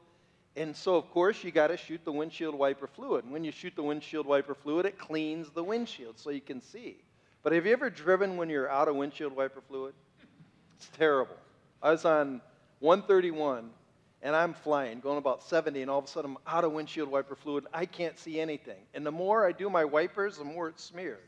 And 0.57 0.75
so, 0.75 0.95
of 0.95 1.09
course, 1.11 1.43
you 1.43 1.51
got 1.51 1.67
to 1.67 1.77
shoot 1.77 2.05
the 2.05 2.11
windshield 2.11 2.55
wiper 2.55 2.87
fluid. 2.87 3.25
And 3.25 3.33
when 3.33 3.43
you 3.43 3.51
shoot 3.51 3.75
the 3.75 3.83
windshield 3.83 4.25
wiper 4.25 4.55
fluid, 4.55 4.85
it 4.85 4.97
cleans 4.97 5.49
the 5.49 5.63
windshield 5.63 6.17
so 6.17 6.29
you 6.29 6.41
can 6.41 6.61
see. 6.61 6.97
But 7.43 7.51
have 7.53 7.65
you 7.65 7.73
ever 7.73 7.89
driven 7.89 8.37
when 8.37 8.49
you're 8.49 8.69
out 8.69 8.87
of 8.87 8.95
windshield 8.95 9.35
wiper 9.35 9.61
fluid? 9.67 9.93
It's 10.77 10.89
terrible. 10.97 11.35
I 11.81 11.91
was 11.91 12.05
on 12.05 12.41
131 12.79 13.69
and 14.21 14.35
I'm 14.35 14.53
flying, 14.53 15.01
going 15.01 15.19
about 15.19 15.43
70, 15.43 15.83
and 15.83 15.91
all 15.91 15.99
of 15.99 16.05
a 16.05 16.07
sudden 16.07 16.31
I'm 16.31 16.37
out 16.51 16.63
of 16.63 16.71
windshield 16.71 17.09
wiper 17.09 17.35
fluid. 17.35 17.65
I 17.71 17.85
can't 17.85 18.17
see 18.17 18.39
anything. 18.39 18.79
And 18.93 19.05
the 19.05 19.11
more 19.11 19.45
I 19.45 19.51
do 19.51 19.69
my 19.69 19.85
wipers, 19.85 20.37
the 20.37 20.43
more 20.43 20.69
it 20.69 20.79
smears. 20.79 21.19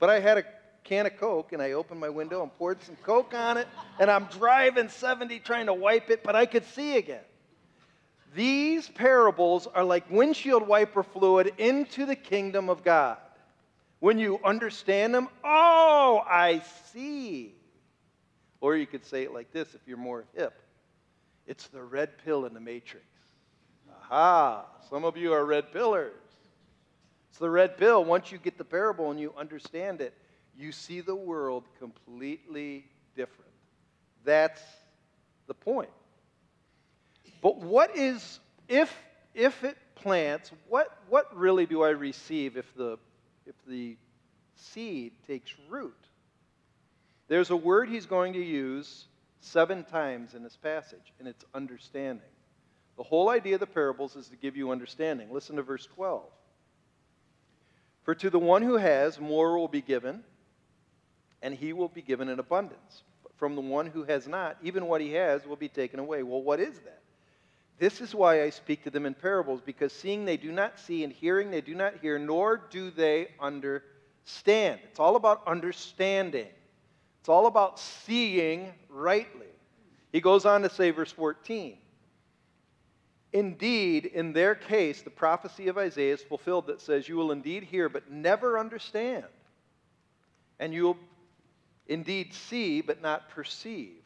But 0.00 0.10
I 0.10 0.18
had 0.18 0.38
a 0.38 0.44
can 0.82 1.06
of 1.06 1.16
Coke 1.18 1.52
and 1.52 1.62
I 1.62 1.72
opened 1.72 2.00
my 2.00 2.08
window 2.08 2.42
and 2.42 2.52
poured 2.58 2.82
some 2.82 2.96
Coke 2.96 3.34
on 3.34 3.58
it, 3.58 3.68
and 4.00 4.10
I'm 4.10 4.24
driving 4.24 4.88
70 4.88 5.38
trying 5.40 5.66
to 5.66 5.74
wipe 5.74 6.10
it, 6.10 6.24
but 6.24 6.34
I 6.34 6.46
could 6.46 6.64
see 6.64 6.96
again. 6.96 7.22
These 8.36 8.88
parables 8.88 9.66
are 9.66 9.82
like 9.82 10.08
windshield 10.10 10.68
wiper 10.68 11.02
fluid 11.02 11.54
into 11.58 12.06
the 12.06 12.14
kingdom 12.14 12.68
of 12.68 12.84
God. 12.84 13.16
When 13.98 14.18
you 14.18 14.38
understand 14.44 15.14
them, 15.14 15.28
oh, 15.42 16.22
I 16.24 16.62
see. 16.92 17.54
Or 18.60 18.76
you 18.76 18.86
could 18.86 19.04
say 19.04 19.24
it 19.24 19.32
like 19.32 19.50
this 19.52 19.74
if 19.74 19.80
you're 19.86 19.96
more 19.96 20.24
hip 20.34 20.62
it's 21.46 21.68
the 21.68 21.82
red 21.82 22.18
pill 22.24 22.44
in 22.44 22.54
the 22.54 22.60
matrix. 22.60 23.06
Aha, 24.02 24.66
some 24.90 25.04
of 25.04 25.16
you 25.16 25.32
are 25.32 25.44
red 25.44 25.72
pillers. 25.72 26.10
It's 27.30 27.38
the 27.38 27.50
red 27.50 27.76
pill. 27.76 28.04
Once 28.04 28.32
you 28.32 28.38
get 28.38 28.58
the 28.58 28.64
parable 28.64 29.10
and 29.10 29.20
you 29.20 29.32
understand 29.36 30.00
it, 30.00 30.14
you 30.56 30.72
see 30.72 31.00
the 31.00 31.14
world 31.14 31.64
completely 31.78 32.86
different. 33.14 33.50
That's 34.24 34.62
the 35.46 35.54
point. 35.54 35.90
But 37.42 37.58
what 37.58 37.96
is, 37.96 38.40
if, 38.68 38.94
if 39.34 39.64
it 39.64 39.76
plants, 39.94 40.50
what, 40.68 40.96
what 41.08 41.36
really 41.36 41.66
do 41.66 41.82
I 41.82 41.90
receive 41.90 42.56
if 42.56 42.72
the, 42.74 42.98
if 43.46 43.54
the 43.66 43.96
seed 44.54 45.12
takes 45.26 45.52
root? 45.68 45.94
There's 47.28 47.50
a 47.50 47.56
word 47.56 47.88
he's 47.88 48.06
going 48.06 48.34
to 48.34 48.42
use 48.42 49.06
seven 49.40 49.84
times 49.84 50.34
in 50.34 50.42
this 50.42 50.56
passage, 50.56 51.12
and 51.18 51.28
it's 51.28 51.44
understanding. 51.54 52.28
The 52.96 53.02
whole 53.02 53.28
idea 53.28 53.54
of 53.54 53.60
the 53.60 53.66
parables 53.66 54.16
is 54.16 54.28
to 54.28 54.36
give 54.36 54.56
you 54.56 54.70
understanding. 54.70 55.32
Listen 55.32 55.56
to 55.56 55.62
verse 55.62 55.86
12. 55.94 56.22
For 58.04 58.14
to 58.14 58.30
the 58.30 58.38
one 58.38 58.62
who 58.62 58.76
has, 58.76 59.20
more 59.20 59.58
will 59.58 59.68
be 59.68 59.82
given, 59.82 60.22
and 61.42 61.52
he 61.54 61.72
will 61.72 61.88
be 61.88 62.02
given 62.02 62.28
in 62.28 62.38
abundance. 62.38 63.02
But 63.22 63.36
from 63.36 63.56
the 63.56 63.60
one 63.60 63.86
who 63.86 64.04
has 64.04 64.26
not, 64.26 64.56
even 64.62 64.86
what 64.86 65.00
he 65.00 65.12
has 65.12 65.44
will 65.44 65.56
be 65.56 65.68
taken 65.68 65.98
away. 65.98 66.22
Well, 66.22 66.42
what 66.42 66.60
is 66.60 66.78
that? 66.80 67.02
This 67.78 68.00
is 68.00 68.14
why 68.14 68.42
I 68.42 68.50
speak 68.50 68.84
to 68.84 68.90
them 68.90 69.04
in 69.04 69.14
parables, 69.14 69.60
because 69.64 69.92
seeing 69.92 70.24
they 70.24 70.36
do 70.36 70.50
not 70.50 70.78
see, 70.78 71.04
and 71.04 71.12
hearing 71.12 71.50
they 71.50 71.60
do 71.60 71.74
not 71.74 71.98
hear, 72.00 72.18
nor 72.18 72.56
do 72.70 72.90
they 72.90 73.28
understand. 73.38 74.80
It's 74.84 74.98
all 74.98 75.16
about 75.16 75.46
understanding, 75.46 76.48
it's 77.20 77.28
all 77.28 77.46
about 77.46 77.78
seeing 77.78 78.72
rightly. 78.88 79.46
He 80.12 80.20
goes 80.20 80.46
on 80.46 80.62
to 80.62 80.70
say, 80.70 80.90
verse 80.90 81.12
14. 81.12 81.76
Indeed, 83.32 84.06
in 84.06 84.32
their 84.32 84.54
case, 84.54 85.02
the 85.02 85.10
prophecy 85.10 85.68
of 85.68 85.76
Isaiah 85.76 86.14
is 86.14 86.22
fulfilled 86.22 86.68
that 86.68 86.80
says, 86.80 87.06
You 87.06 87.16
will 87.16 87.32
indeed 87.32 87.64
hear, 87.64 87.90
but 87.90 88.10
never 88.10 88.58
understand. 88.58 89.24
And 90.58 90.72
you 90.72 90.84
will 90.84 90.96
indeed 91.86 92.32
see, 92.32 92.80
but 92.80 93.02
not 93.02 93.28
perceive. 93.28 94.00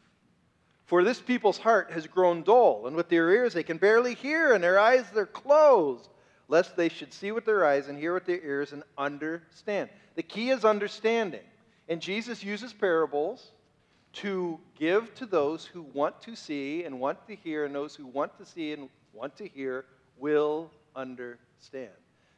For 0.91 1.05
this 1.05 1.21
people's 1.21 1.57
heart 1.57 1.91
has 1.91 2.05
grown 2.05 2.43
dull, 2.43 2.85
and 2.85 2.97
with 2.97 3.07
their 3.07 3.29
ears 3.29 3.53
they 3.53 3.63
can 3.63 3.77
barely 3.77 4.13
hear, 4.13 4.53
and 4.53 4.61
their 4.61 4.77
eyes 4.77 5.05
they're 5.13 5.25
closed, 5.25 6.09
lest 6.49 6.75
they 6.75 6.89
should 6.89 7.13
see 7.13 7.31
with 7.31 7.45
their 7.45 7.65
eyes 7.65 7.87
and 7.87 7.97
hear 7.97 8.13
with 8.13 8.25
their 8.25 8.41
ears 8.43 8.73
and 8.73 8.83
understand. 8.97 9.89
The 10.15 10.23
key 10.23 10.49
is 10.49 10.65
understanding. 10.65 11.45
And 11.87 12.01
Jesus 12.01 12.43
uses 12.43 12.73
parables 12.73 13.51
to 14.15 14.59
give 14.77 15.15
to 15.15 15.25
those 15.25 15.65
who 15.65 15.83
want 15.93 16.21
to 16.23 16.35
see 16.35 16.83
and 16.83 16.99
want 16.99 17.25
to 17.27 17.37
hear, 17.37 17.63
and 17.63 17.73
those 17.73 17.95
who 17.95 18.05
want 18.05 18.37
to 18.37 18.45
see 18.45 18.73
and 18.73 18.89
want 19.13 19.37
to 19.37 19.47
hear 19.47 19.85
will 20.17 20.69
understand. 20.93 21.91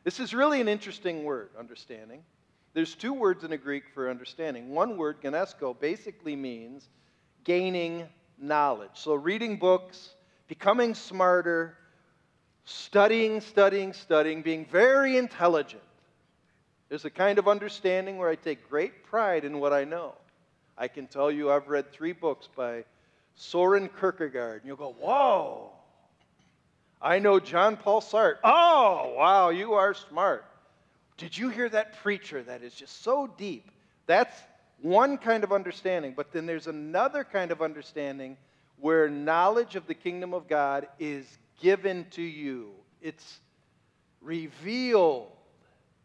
This 0.04 0.20
is 0.20 0.32
really 0.32 0.62
an 0.62 0.68
interesting 0.68 1.24
word, 1.24 1.50
understanding. 1.58 2.22
There's 2.76 2.94
two 2.94 3.14
words 3.14 3.44
in 3.44 3.50
the 3.50 3.58
Greek 3.58 3.86
for 3.96 4.12
understanding. 4.12 4.70
One 4.70 4.96
word, 4.96 5.24
gnosko, 5.24 5.80
basically 5.80 6.36
means 6.36 6.88
gaining 7.46 8.08
knowledge. 8.44 8.92
So, 8.94 9.16
reading 9.16 9.58
books, 9.58 10.10
becoming 10.48 10.94
smarter, 10.94 11.78
studying, 12.66 13.42
studying, 13.42 13.94
studying, 13.94 14.42
being 14.42 14.66
very 14.66 15.18
intelligent. 15.18 15.82
There's 16.90 17.06
a 17.06 17.10
kind 17.10 17.40
of 17.40 17.48
understanding 17.48 18.18
where 18.18 18.30
I 18.30 18.36
take 18.36 18.70
great 18.70 19.06
pride 19.06 19.46
in 19.46 19.60
what 19.60 19.74
I 19.74 19.84
know. 19.86 20.14
I 20.78 20.88
can 20.88 21.08
tell 21.08 21.32
you 21.32 21.52
I've 21.52 21.68
read 21.68 21.92
three 21.92 22.14
books 22.14 22.48
by 22.56 22.84
Soren 23.36 23.90
Kierkegaard, 24.00 24.62
and 24.62 24.68
you'll 24.68 24.78
go, 24.78 24.96
whoa. 25.00 25.72
I 27.02 27.20
know 27.20 27.40
John 27.40 27.78
Paul 27.78 28.02
Sartre. 28.02 28.38
Oh, 28.44 29.16
wow, 29.18 29.50
you 29.50 29.74
are 29.74 29.94
smart. 29.94 30.46
Did 31.18 31.38
you 31.38 31.50
hear 31.50 31.70
that 31.70 32.02
preacher 32.02 32.44
that 32.44 32.64
is 32.64 32.74
just 32.74 33.04
so 33.04 33.28
deep? 33.38 33.70
That's 34.06 34.36
one 34.84 35.18
kind 35.18 35.44
of 35.46 35.54
understanding, 35.54 36.14
but 36.16 36.32
then 36.34 36.46
there's 36.46 36.68
another 36.68 37.24
kind 37.24 37.52
of 37.52 37.62
understanding 37.62 38.38
where 38.80 39.10
knowledge 39.10 39.76
of 39.78 39.88
the 39.88 39.94
kingdom 39.94 40.34
of 40.34 40.48
God 40.48 40.88
is 41.00 41.26
given 41.62 42.06
to 42.12 42.22
you. 42.22 42.72
It's 43.02 43.40
revealed. 44.22 45.32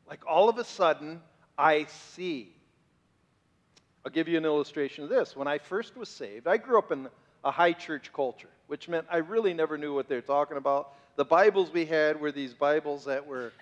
Like 0.09 0.25
all 0.27 0.49
of 0.49 0.59
a 0.59 0.65
sudden, 0.65 1.21
I 1.59 1.87
see. 2.13 2.55
I'll 4.07 4.13
give 4.13 4.29
you 4.29 4.39
an 4.39 4.45
illustration 4.45 5.03
of 5.03 5.11
this. 5.11 5.35
When 5.35 5.49
I 5.49 5.59
first 5.59 5.97
was 5.97 6.09
saved, 6.09 6.47
I 6.47 6.57
grew 6.57 6.79
up 6.79 6.93
in 6.93 7.09
a 7.45 7.51
high 7.51 7.73
church 7.73 8.13
culture, 8.13 8.49
which 8.69 8.89
meant 8.89 9.07
I 9.11 9.19
really 9.19 9.55
never 9.55 9.77
knew 9.77 9.93
what 9.93 10.09
they're 10.09 10.23
talking 10.23 10.57
about. 10.57 10.93
The 11.17 11.25
Bibles 11.25 11.73
we 11.73 11.85
had 11.85 12.21
were 12.21 12.31
these 12.31 12.55
Bibles 12.55 13.07
that 13.07 13.27
were 13.27 13.53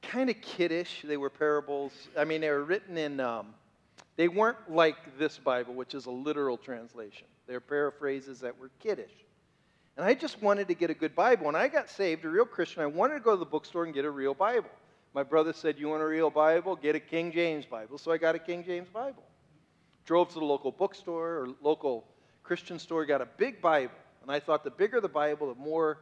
kind 0.00 0.30
of 0.30 0.40
kiddish. 0.40 1.02
They 1.02 1.16
were 1.16 1.28
parables. 1.28 1.92
I 2.16 2.24
mean, 2.24 2.40
they 2.40 2.50
were 2.50 2.62
written 2.62 2.96
in, 2.96 3.18
um, 3.18 3.48
they 4.16 4.28
weren't 4.28 4.70
like 4.70 5.18
this 5.18 5.38
Bible, 5.38 5.74
which 5.74 5.94
is 5.94 6.06
a 6.06 6.10
literal 6.10 6.56
translation. 6.56 7.26
They're 7.46 7.60
paraphrases 7.60 8.40
that 8.40 8.58
were 8.58 8.70
kiddish. 8.80 9.10
And 9.96 10.04
I 10.04 10.14
just 10.14 10.42
wanted 10.42 10.68
to 10.68 10.74
get 10.74 10.90
a 10.90 10.94
good 10.94 11.14
Bible. 11.14 11.46
When 11.46 11.56
I 11.56 11.68
got 11.68 11.88
saved, 11.88 12.24
a 12.24 12.28
real 12.28 12.44
Christian, 12.44 12.82
I 12.82 12.86
wanted 12.86 13.14
to 13.14 13.20
go 13.20 13.32
to 13.32 13.36
the 13.36 13.44
bookstore 13.44 13.84
and 13.84 13.94
get 13.94 14.04
a 14.04 14.10
real 14.10 14.34
Bible. 14.34 14.70
My 15.14 15.22
brother 15.22 15.52
said, 15.52 15.78
You 15.78 15.88
want 15.88 16.02
a 16.02 16.06
real 16.06 16.30
Bible? 16.30 16.74
Get 16.74 16.96
a 16.96 17.00
King 17.00 17.30
James 17.32 17.64
Bible. 17.64 17.98
So 17.98 18.10
I 18.10 18.18
got 18.18 18.34
a 18.34 18.38
King 18.38 18.64
James 18.64 18.88
Bible. 18.88 19.22
Drove 20.04 20.28
to 20.28 20.34
the 20.34 20.44
local 20.44 20.72
bookstore 20.72 21.38
or 21.38 21.48
local 21.62 22.04
Christian 22.42 22.78
store, 22.78 23.06
got 23.06 23.22
a 23.22 23.28
big 23.38 23.60
Bible. 23.60 23.94
And 24.22 24.30
I 24.30 24.40
thought 24.40 24.64
the 24.64 24.70
bigger 24.70 25.00
the 25.00 25.08
Bible, 25.08 25.54
the 25.54 25.60
more, 25.60 25.98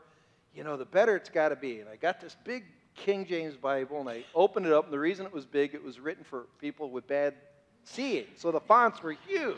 you 0.54 0.64
know, 0.64 0.76
the 0.76 0.84
better 0.84 1.16
it's 1.16 1.28
got 1.28 1.50
to 1.50 1.56
be. 1.56 1.80
And 1.80 1.88
I 1.88 1.96
got 1.96 2.20
this 2.20 2.36
big 2.44 2.64
King 2.94 3.26
James 3.26 3.56
Bible 3.56 4.00
and 4.00 4.08
I 4.08 4.24
opened 4.34 4.66
it 4.66 4.72
up. 4.72 4.84
And 4.84 4.92
the 4.92 4.98
reason 4.98 5.26
it 5.26 5.32
was 5.32 5.44
big, 5.44 5.74
it 5.74 5.82
was 5.82 6.00
written 6.00 6.24
for 6.24 6.46
people 6.60 6.90
with 6.90 7.06
bad 7.06 7.34
seeing. 7.84 8.26
So 8.36 8.50
the 8.50 8.60
fonts 8.60 9.02
were 9.02 9.16
huge. 9.26 9.56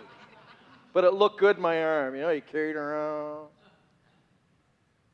But 0.92 1.04
it 1.04 1.14
looked 1.14 1.40
good 1.40 1.56
in 1.56 1.62
my 1.62 1.82
arm. 1.82 2.14
You 2.14 2.22
know, 2.22 2.30
you 2.30 2.40
carried 2.40 2.76
around. 2.76 3.48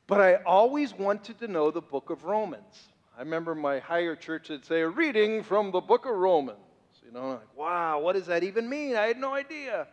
But 0.07 0.21
I 0.21 0.37
always 0.45 0.93
wanted 0.93 1.39
to 1.39 1.49
know 1.49 1.71
the 1.71 1.81
book 1.81 2.11
of 2.11 2.25
Romans. 2.25 2.89
I 3.17 3.21
remember 3.21 3.55
my 3.55 3.79
higher 3.79 4.17
church 4.17 4.49
would 4.49 4.65
say, 4.65 4.81
a 4.81 4.89
reading 4.89 5.43
from 5.43 5.71
the 5.71 5.81
book 5.81 6.07
of 6.07 6.13
Romans. 6.13 6.59
You 7.05 7.13
know, 7.13 7.31
like, 7.31 7.57
wow, 7.57 8.01
what 8.01 8.15
does 8.15 8.27
that 8.27 8.43
even 8.43 8.69
mean? 8.69 8.97
I 8.97 9.07
had 9.07 9.19
no 9.19 9.35
idea. 9.35 9.87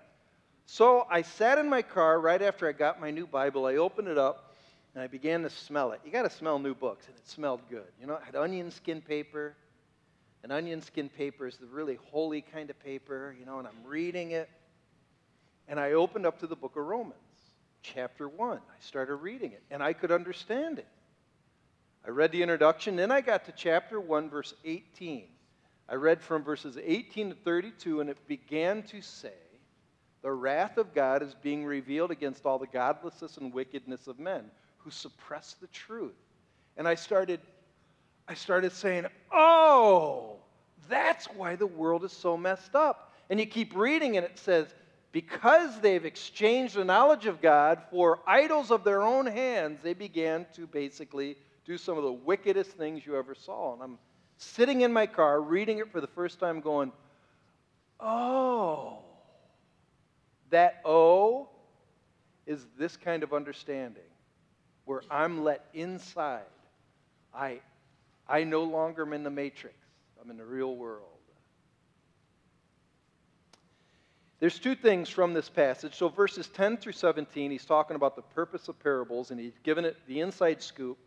So 0.66 1.08
I 1.10 1.22
sat 1.22 1.58
in 1.58 1.70
my 1.70 1.82
car 1.82 2.20
right 2.20 2.42
after 2.42 2.68
I 2.68 2.74
got 2.74 3.00
my 3.00 3.10
new 3.10 3.26
Bible. 3.26 3.66
I 3.66 3.76
opened 3.76 4.08
it 4.08 4.18
up 4.18 4.56
and 4.94 5.04
I 5.04 5.08
began 5.08 5.44
to 5.44 5.50
smell 5.50 5.92
it. 5.92 6.02
You 6.04 6.12
got 6.12 6.24
to 6.24 6.30
smell 6.30 6.58
new 6.58 6.74
books, 6.74 7.06
and 7.08 7.16
it 7.16 7.28
smelled 7.28 7.62
good. 7.70 7.86
You 8.02 8.08
know, 8.08 8.16
it 8.16 8.24
had 8.24 8.36
onion 8.36 8.72
skin 8.72 9.00
paper. 9.00 9.56
And 10.48 10.54
onion 10.54 10.82
skin 10.82 11.10
paper 11.10 11.46
is 11.46 11.58
the 11.58 11.66
really 11.66 12.00
holy 12.10 12.40
kind 12.40 12.70
of 12.70 12.80
paper, 12.80 13.36
you 13.38 13.46
know, 13.46 13.60
and 13.60 13.68
I'm 13.68 13.84
reading 13.84 14.32
it. 14.32 14.50
And 15.68 15.78
I 15.78 15.92
opened 15.92 16.26
up 16.26 16.40
to 16.40 16.48
the 16.48 16.56
book 16.56 16.78
of 16.78 16.86
Romans, 16.86 17.20
chapter 17.82 18.30
1. 18.30 18.58
I 18.58 18.62
started 18.80 19.16
reading 19.16 19.52
it, 19.52 19.62
and 19.70 19.84
I 19.84 19.92
could 19.92 20.10
understand 20.10 20.80
it. 20.80 20.88
I 22.06 22.12
read 22.12 22.32
the 22.32 22.42
introduction, 22.44 22.96
then 22.96 23.12
I 23.12 23.20
got 23.20 23.44
to 23.48 23.52
chapter 23.52 24.00
1, 24.00 24.30
verse 24.30 24.54
18. 24.64 25.26
I 25.90 25.96
read 25.96 26.22
from 26.22 26.46
verses 26.46 26.78
18 26.82 27.32
to 27.32 27.36
32, 27.36 28.00
and 28.00 28.10
it 28.10 28.26
began 28.30 28.84
to 28.84 29.02
say, 29.02 29.34
The 30.22 30.32
wrath 30.32 30.78
of 30.78 30.96
God 30.96 31.24
is 31.24 31.36
being 31.44 31.66
revealed 31.66 32.12
against 32.12 32.46
all 32.46 32.58
the 32.58 32.68
godlessness 32.68 33.36
and 33.36 33.54
wickedness 33.54 34.08
of 34.08 34.18
men 34.18 34.46
who 34.78 34.92
suppress 34.92 35.58
the 35.60 35.68
truth. 35.68 36.16
And 36.78 36.88
I 36.88 36.96
started, 36.96 37.42
I 38.30 38.34
started 38.34 38.72
saying, 38.72 39.08
Oh, 39.30 40.37
that's 40.90 41.26
why 41.28 41.56
the 41.56 41.68
world 41.68 42.04
is 42.04 42.12
so 42.12 42.38
messed 42.38 42.76
up. 42.76 43.14
And 43.30 43.40
you 43.40 43.46
keep 43.46 43.76
reading, 43.76 44.18
and 44.18 44.26
it 44.26 44.38
says, 44.40 44.74
Because 45.12 45.80
they've 45.82 46.06
exchanged 46.06 46.76
the 46.76 46.86
knowledge 46.86 47.26
of 47.26 47.42
God 47.42 47.82
for 47.92 48.20
idols 48.26 48.72
of 48.72 48.84
their 48.84 49.02
own 49.02 49.26
hands, 49.26 49.80
they 49.84 49.94
began 49.94 50.46
to 50.54 50.68
basically 50.68 51.38
do 51.66 51.78
some 51.78 51.98
of 51.98 52.04
the 52.04 52.12
wickedest 52.12 52.72
things 52.72 53.06
you 53.06 53.18
ever 53.18 53.36
saw. 53.36 53.74
And 53.74 53.84
I'm 53.84 53.98
sitting 54.38 54.82
in 54.82 54.94
my 54.94 55.06
car, 55.06 55.42
reading 55.42 55.80
it 55.80 55.92
for 55.92 56.00
the 56.00 56.08
first 56.08 56.40
time, 56.40 56.62
going, 56.62 56.92
oh, 58.00 59.00
that 60.50 60.82
oh 60.86 61.50
is 62.46 62.66
this 62.80 62.96
kind 62.96 63.24
of 63.24 63.34
understanding 63.34 64.04
where 64.86 65.02
I'm 65.12 65.44
let 65.44 65.66
inside. 65.74 66.44
I, 67.36 67.60
I 68.28 68.46
no 68.46 68.64
longer 68.64 69.06
am 69.06 69.14
in 69.14 69.24
the 69.24 69.30
matrix, 69.30 69.77
I'm 70.28 70.32
in 70.32 70.38
the 70.38 70.46
real 70.46 70.76
world. 70.76 71.08
There's 74.42 74.60
two 74.60 74.76
things 74.76 75.08
from 75.08 75.34
this 75.34 75.48
passage. 75.48 75.96
So, 75.96 76.10
verses 76.10 76.50
10 76.50 76.76
through 76.78 76.92
17, 76.92 77.50
he's 77.50 77.64
talking 77.64 77.96
about 77.96 78.18
the 78.18 78.22
purpose 78.22 78.68
of 78.68 78.78
parables, 78.78 79.32
and 79.32 79.40
he's 79.40 79.58
given 79.64 79.86
it 79.86 79.96
the 80.06 80.20
inside 80.20 80.62
scoop. 80.62 80.98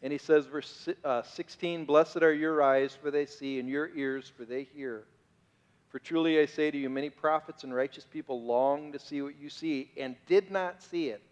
And 0.00 0.10
he 0.10 0.18
says, 0.18 0.46
verse 0.46 0.88
uh, 1.04 1.22
16, 1.24 1.84
Blessed 1.84 2.22
are 2.22 2.32
your 2.32 2.62
eyes, 2.62 2.96
for 2.98 3.10
they 3.10 3.26
see, 3.26 3.60
and 3.60 3.68
your 3.68 3.90
ears, 3.94 4.32
for 4.34 4.46
they 4.46 4.64
hear. 4.64 5.04
For 5.90 5.98
truly 5.98 6.40
I 6.40 6.46
say 6.46 6.70
to 6.70 6.78
you, 6.78 6.88
many 6.88 7.10
prophets 7.10 7.64
and 7.64 7.74
righteous 7.74 8.06
people 8.10 8.42
long 8.42 8.92
to 8.92 8.98
see 8.98 9.20
what 9.20 9.38
you 9.38 9.50
see 9.50 9.90
and 9.98 10.16
did 10.26 10.50
not 10.50 10.82
see 10.82 11.10
it, 11.10 11.22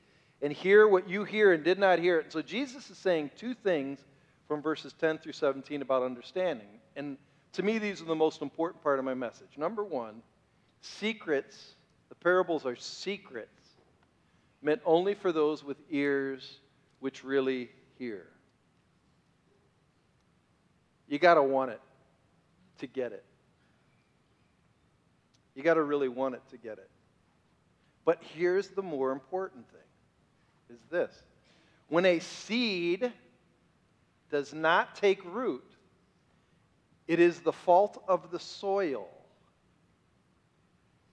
and 0.43 0.53
hear 0.53 0.87
what 0.87 1.09
you 1.09 1.25
hear 1.25 1.55
and 1.55 1.65
did 1.65 1.79
not 1.79 1.99
hear 1.99 2.19
it. 2.19 2.25
And 2.25 2.33
so 2.33 2.43
Jesus 2.43 2.91
is 2.91 2.99
saying 2.99 3.31
two 3.39 3.55
things 3.55 4.01
from 4.47 4.61
verses 4.61 4.93
10 5.01 5.17
through 5.17 5.33
17 5.33 5.81
about 5.81 6.03
understanding. 6.03 6.69
And 6.97 7.19
to 7.53 7.63
me, 7.63 7.79
these 7.79 8.01
are 8.03 8.07
the 8.07 8.15
most 8.15 8.43
important 8.43 8.83
part 8.83 8.99
of 8.99 9.05
my 9.05 9.15
message. 9.15 9.51
Number 9.57 9.85
one, 9.85 10.23
secrets, 10.81 11.75
the 12.09 12.15
parables 12.15 12.67
are 12.67 12.75
secrets 12.75 13.51
meant 14.63 14.81
only 14.85 15.15
for 15.15 15.31
those 15.31 15.63
with 15.63 15.77
ears 15.91 16.59
which 17.01 17.23
really 17.23 17.69
hear. 17.99 18.27
You 21.09 21.19
got 21.19 21.35
to 21.35 21.43
want 21.43 21.71
it 21.71 21.81
to 22.79 22.87
get 22.87 23.13
it. 23.13 23.25
You 25.55 25.63
got 25.63 25.75
to 25.75 25.83
really 25.83 26.09
want 26.09 26.35
it 26.35 26.43
to 26.51 26.57
get 26.57 26.79
it. 26.79 26.91
But 28.05 28.23
here's 28.35 28.69
the 28.69 28.83
more 28.83 29.13
important 29.13 29.67
thing 29.71 30.77
is 30.77 30.81
this. 30.91 31.15
When 31.89 32.05
a 32.05 32.19
seed 32.19 33.13
does 34.31 34.53
not 34.53 34.97
take 34.97 35.25
root, 35.25 35.76
it 37.09 37.21
is 37.21 37.41
the 37.41 37.53
fault 37.53 38.03
of 38.09 38.31
the 38.31 38.41
soil 38.41 39.09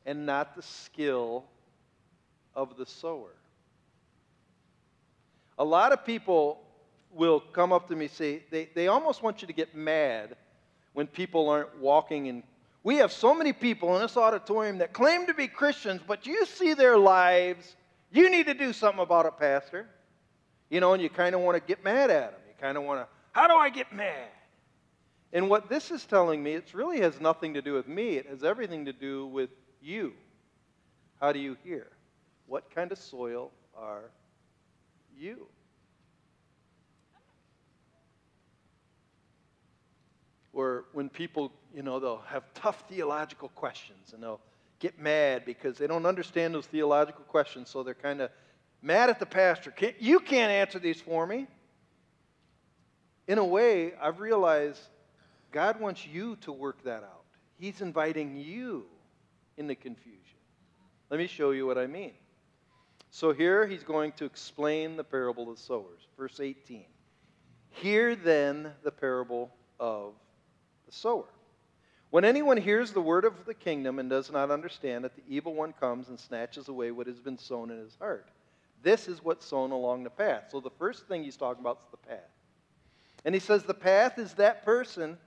and 0.05 0.25
not 0.25 0.55
the 0.55 0.61
skill 0.61 1.45
of 2.55 2.77
the 2.77 2.85
sower. 2.85 3.31
A 5.57 5.63
lot 5.63 5.91
of 5.91 6.03
people 6.05 6.61
will 7.11 7.39
come 7.39 7.71
up 7.71 7.87
to 7.87 7.95
me 7.95 8.07
say 8.07 8.43
they, 8.49 8.69
they 8.73 8.87
almost 8.87 9.21
want 9.21 9.41
you 9.41 9.47
to 9.47 9.53
get 9.53 9.75
mad 9.75 10.35
when 10.93 11.05
people 11.07 11.49
aren't 11.49 11.77
walking 11.79 12.25
in. 12.25 12.43
We 12.83 12.95
have 12.97 13.11
so 13.11 13.33
many 13.33 13.53
people 13.53 13.95
in 13.95 14.01
this 14.01 14.17
auditorium 14.17 14.79
that 14.79 14.93
claim 14.93 15.27
to 15.27 15.33
be 15.33 15.47
christians 15.47 16.01
but 16.05 16.25
you 16.25 16.45
see 16.45 16.73
their 16.73 16.97
lives. 16.97 17.75
You 18.11 18.29
need 18.29 18.47
to 18.47 18.53
do 18.53 18.73
something 18.73 19.01
about 19.01 19.25
it 19.25 19.33
pastor. 19.39 19.87
You 20.69 20.79
know 20.79 20.93
and 20.93 21.01
you 21.03 21.09
kind 21.09 21.35
of 21.35 21.41
want 21.41 21.55
to 21.55 21.67
get 21.67 21.83
mad 21.83 22.09
at 22.09 22.31
them 22.31 22.39
you 22.47 22.53
kind 22.59 22.77
of 22.77 22.83
want 22.83 23.01
to 23.01 23.07
how 23.31 23.47
do 23.47 23.53
i 23.53 23.69
get 23.69 23.93
mad 23.93 24.27
and 25.33 25.49
what 25.49 25.67
this 25.67 25.91
is 25.91 26.05
telling 26.05 26.41
me 26.41 26.53
it 26.53 26.73
really 26.73 27.01
has 27.01 27.19
nothing 27.19 27.53
to 27.53 27.61
do 27.61 27.73
with 27.73 27.87
me 27.87 28.15
it 28.17 28.25
has 28.25 28.43
everything 28.43 28.85
to 28.85 28.93
do 28.93 29.27
with 29.27 29.49
you 29.81 30.13
how 31.19 31.33
do 31.33 31.39
you 31.39 31.57
hear 31.63 31.87
what 32.47 32.73
kind 32.73 32.91
of 32.91 32.97
soil 32.97 33.51
are 33.75 34.11
you 35.17 35.47
or 40.53 40.85
when 40.93 41.09
people, 41.09 41.51
you 41.75 41.81
know, 41.81 41.99
they'll 41.99 42.23
have 42.27 42.43
tough 42.53 42.83
theological 42.87 43.49
questions 43.49 44.13
and 44.13 44.21
they'll 44.21 44.39
get 44.79 44.99
mad 44.99 45.43
because 45.45 45.77
they 45.77 45.87
don't 45.87 46.05
understand 46.05 46.53
those 46.53 46.67
theological 46.67 47.23
questions, 47.25 47.69
so 47.69 47.83
they're 47.83 47.93
kind 47.95 48.21
of 48.21 48.29
mad 48.81 49.09
at 49.09 49.19
the 49.19 49.25
pastor. 49.25 49.71
Can't, 49.71 49.99
you 49.99 50.19
can't 50.19 50.51
answer 50.51 50.77
these 50.77 51.01
for 51.01 51.25
me. 51.25 51.47
In 53.27 53.37
a 53.39 53.45
way, 53.45 53.93
I've 53.99 54.19
realized 54.19 54.81
God 55.53 55.79
wants 55.79 56.05
you 56.05 56.35
to 56.41 56.51
work 56.51 56.83
that 56.83 57.03
out. 57.03 57.23
He's 57.57 57.79
inviting 57.79 58.35
you 58.35 58.85
in 59.55 59.67
the 59.67 59.75
confusion. 59.75 60.19
Let 61.09 61.19
me 61.19 61.27
show 61.27 61.51
you 61.51 61.67
what 61.67 61.77
I 61.77 61.87
mean. 61.87 62.13
So 63.11 63.31
here 63.31 63.67
he's 63.67 63.83
going 63.83 64.13
to 64.13 64.25
explain 64.25 64.97
the 64.97 65.03
parable 65.03 65.51
of 65.51 65.57
the 65.57 65.63
sowers. 65.63 66.07
Verse 66.17 66.39
18. 66.39 66.85
Hear 67.69 68.15
then 68.15 68.71
the 68.83 68.91
parable 68.91 69.51
of 69.79 70.13
the 70.87 70.91
sower. 70.91 71.25
When 72.09 72.25
anyone 72.25 72.57
hears 72.57 72.91
the 72.91 73.01
word 73.01 73.23
of 73.23 73.45
the 73.45 73.53
kingdom 73.53 73.99
and 73.99 74.09
does 74.09 74.31
not 74.31 74.49
understand 74.49 75.05
it, 75.05 75.15
the 75.15 75.23
evil 75.27 75.53
one 75.53 75.73
comes 75.73 76.09
and 76.09 76.19
snatches 76.19 76.67
away 76.67 76.89
what 76.89 77.05
has 77.05 77.19
been 77.19 77.37
sown 77.37 77.69
in 77.69 77.77
his 77.77 77.95
heart. 77.99 78.29
This 78.81 79.07
is 79.07 79.23
what's 79.23 79.45
sown 79.45 79.71
along 79.71 80.03
the 80.03 80.09
path. 80.09 80.45
So 80.51 80.59
the 80.59 80.71
first 80.71 81.07
thing 81.07 81.23
he's 81.23 81.37
talking 81.37 81.61
about 81.61 81.79
is 81.81 81.87
the 81.91 82.09
path. 82.09 82.29
And 83.25 83.35
he 83.35 83.39
says 83.39 83.63
the 83.63 83.73
path 83.73 84.17
is 84.17 84.33
that 84.33 84.65
person 84.65 85.17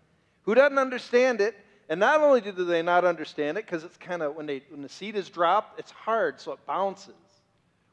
who 0.46 0.54
doesn't 0.54 0.78
understand 0.78 1.40
it. 1.40 1.54
And 1.88 2.00
not 2.00 2.20
only 2.20 2.40
do 2.40 2.50
they 2.50 2.82
not 2.82 3.04
understand 3.04 3.58
it, 3.58 3.66
because 3.66 3.84
it's 3.84 3.96
kind 3.96 4.22
of, 4.22 4.34
when, 4.34 4.46
they, 4.46 4.62
when 4.70 4.82
the 4.82 4.88
seed 4.88 5.14
is 5.14 5.28
dropped, 5.28 5.78
it's 5.78 5.92
hard, 5.92 6.40
so 6.40 6.52
it 6.52 6.58
bounces. 6.66 7.14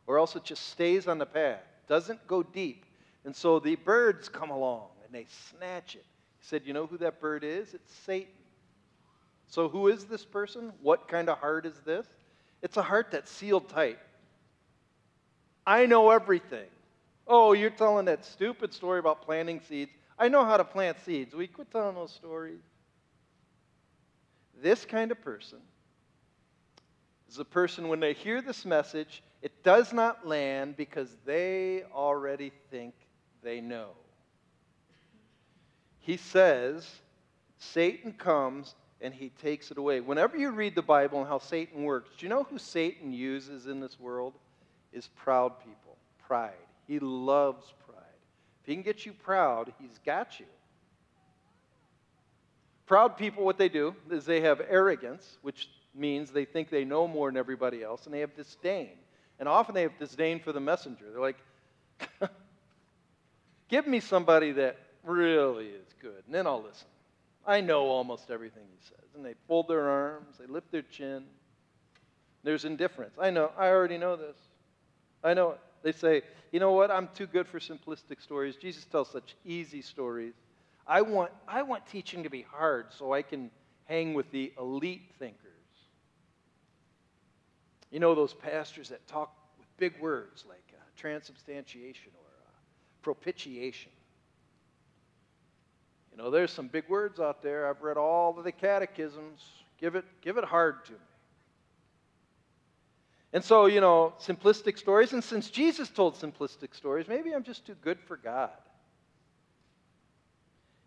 Or 0.07 0.17
else 0.17 0.35
it 0.35 0.43
just 0.43 0.69
stays 0.69 1.07
on 1.07 1.19
the 1.19 1.25
path, 1.25 1.61
doesn't 1.87 2.25
go 2.27 2.41
deep. 2.41 2.85
And 3.25 3.35
so 3.35 3.59
the 3.59 3.75
birds 3.75 4.29
come 4.29 4.49
along 4.49 4.87
and 5.05 5.13
they 5.13 5.27
snatch 5.49 5.95
it 5.95 6.05
He 6.39 6.47
said, 6.47 6.63
You 6.65 6.73
know 6.73 6.87
who 6.87 6.97
that 6.97 7.21
bird 7.21 7.43
is? 7.43 7.73
It's 7.73 7.93
Satan. 8.05 8.33
So, 9.47 9.69
who 9.69 9.87
is 9.87 10.05
this 10.05 10.25
person? 10.25 10.73
What 10.81 11.07
kind 11.07 11.29
of 11.29 11.37
heart 11.37 11.67
is 11.67 11.79
this? 11.85 12.07
It's 12.63 12.77
a 12.77 12.81
heart 12.81 13.11
that's 13.11 13.29
sealed 13.29 13.69
tight. 13.69 13.99
I 15.65 15.85
know 15.85 16.09
everything. 16.09 16.67
Oh, 17.27 17.53
you're 17.53 17.69
telling 17.69 18.05
that 18.05 18.25
stupid 18.25 18.73
story 18.73 18.99
about 18.99 19.21
planting 19.21 19.61
seeds. 19.61 19.91
I 20.17 20.27
know 20.27 20.45
how 20.45 20.57
to 20.57 20.63
plant 20.63 20.97
seeds. 21.05 21.33
We 21.33 21.47
quit 21.47 21.71
telling 21.71 21.95
those 21.95 22.11
stories. 22.11 22.61
This 24.61 24.85
kind 24.85 25.11
of 25.11 25.21
person 25.21 25.59
is 27.33 27.39
a 27.39 27.45
person 27.45 27.87
when 27.87 27.99
they 27.99 28.13
hear 28.13 28.41
this 28.41 28.63
message, 28.63 29.23
it 29.41 29.63
does 29.63 29.91
not 29.91 30.27
land 30.27 30.77
because 30.77 31.09
they 31.25 31.83
already 31.93 32.51
think 32.69 32.93
they 33.41 33.59
know. 33.59 33.89
He 35.99 36.17
says, 36.17 36.87
Satan 37.57 38.13
comes 38.13 38.75
and 39.01 39.13
he 39.13 39.29
takes 39.41 39.71
it 39.71 39.77
away. 39.77 39.99
Whenever 39.99 40.37
you 40.37 40.51
read 40.51 40.75
the 40.75 40.83
Bible 40.83 41.19
and 41.19 41.27
how 41.27 41.39
Satan 41.39 41.83
works, 41.83 42.11
do 42.17 42.25
you 42.25 42.29
know 42.29 42.43
who 42.43 42.59
Satan 42.59 43.11
uses 43.11 43.65
in 43.65 43.79
this 43.79 43.99
world? 43.99 44.33
Is 44.91 45.09
proud 45.15 45.59
people. 45.59 45.97
Pride. 46.27 46.51
He 46.87 46.99
loves. 46.99 47.73
If 48.63 48.67
he 48.67 48.75
can 48.75 48.83
get 48.83 49.05
you 49.05 49.11
proud, 49.11 49.73
he's 49.77 49.99
got 50.05 50.39
you. 50.39 50.45
Proud 52.85 53.17
people, 53.17 53.43
what 53.43 53.57
they 53.57 53.67
do 53.67 53.93
is 54.09 54.25
they 54.25 54.41
have 54.41 54.61
arrogance, 54.69 55.37
which 55.41 55.69
means 55.93 56.31
they 56.31 56.45
think 56.45 56.69
they 56.69 56.85
know 56.85 57.05
more 57.05 57.29
than 57.29 57.35
everybody 57.37 57.83
else, 57.83 58.05
and 58.05 58.13
they 58.13 58.21
have 58.21 58.35
disdain. 58.35 58.91
And 59.37 59.49
often 59.49 59.75
they 59.75 59.81
have 59.81 59.97
disdain 59.99 60.39
for 60.39 60.53
the 60.53 60.61
messenger. 60.61 61.05
They're 61.11 61.21
like, 61.21 61.37
give 63.67 63.85
me 63.85 63.99
somebody 63.99 64.53
that 64.53 64.77
really 65.03 65.67
is 65.67 65.87
good, 66.01 66.23
and 66.25 66.33
then 66.33 66.47
I'll 66.47 66.63
listen. 66.63 66.87
I 67.45 67.59
know 67.59 67.87
almost 67.87 68.31
everything 68.31 68.63
he 68.71 68.87
says. 68.87 69.09
And 69.15 69.25
they 69.25 69.33
fold 69.47 69.67
their 69.67 69.89
arms, 69.89 70.37
they 70.39 70.45
lift 70.45 70.71
their 70.71 70.83
chin. 70.83 71.25
There's 72.43 72.63
indifference. 72.63 73.15
I 73.19 73.29
know, 73.29 73.51
I 73.57 73.67
already 73.67 73.97
know 73.97 74.15
this. 74.15 74.37
I 75.23 75.33
know 75.33 75.51
it. 75.51 75.59
They 75.83 75.91
say, 75.91 76.21
you 76.51 76.59
know 76.59 76.71
what, 76.71 76.89
I'm 76.89 77.09
too 77.13 77.27
good 77.27 77.47
for 77.47 77.59
simplistic 77.59 78.21
stories. 78.21 78.55
Jesus 78.55 78.85
tells 78.85 79.11
such 79.11 79.35
easy 79.45 79.81
stories. 79.81 80.33
I 80.87 81.01
want, 81.01 81.31
I 81.47 81.61
want 81.61 81.85
teaching 81.85 82.23
to 82.23 82.29
be 82.29 82.41
hard 82.41 82.87
so 82.89 83.13
I 83.13 83.21
can 83.21 83.51
hang 83.85 84.13
with 84.13 84.31
the 84.31 84.53
elite 84.57 85.11
thinkers. 85.19 85.39
You 87.91 87.99
know, 87.99 88.15
those 88.15 88.33
pastors 88.33 88.89
that 88.89 89.05
talk 89.07 89.35
with 89.59 89.67
big 89.77 90.01
words 90.01 90.45
like 90.47 90.63
uh, 90.73 90.81
transubstantiation 90.95 92.11
or 92.15 92.47
uh, 92.47 92.51
propitiation. 93.01 93.91
You 96.11 96.17
know, 96.17 96.31
there's 96.31 96.51
some 96.51 96.67
big 96.67 96.87
words 96.89 97.19
out 97.19 97.43
there. 97.43 97.69
I've 97.69 97.81
read 97.81 97.97
all 97.97 98.37
of 98.37 98.43
the 98.43 98.51
catechisms. 98.51 99.41
Give 99.79 99.95
it, 99.95 100.05
give 100.21 100.37
it 100.37 100.43
hard 100.43 100.85
to 100.85 100.93
me. 100.93 100.97
And 103.33 103.43
so, 103.43 103.65
you 103.65 103.81
know, 103.81 104.13
simplistic 104.21 104.77
stories. 104.77 105.11
And 105.11 105.23
since 105.23 105.49
Jesus 105.49 105.89
told 105.89 106.15
simplistic 106.15 106.75
stories, 106.75 107.07
maybe 107.07 107.33
I'm 107.33 107.43
just 107.43 107.65
too 107.65 107.75
good 107.81 107.99
for 107.99 108.15
God. 108.15 108.51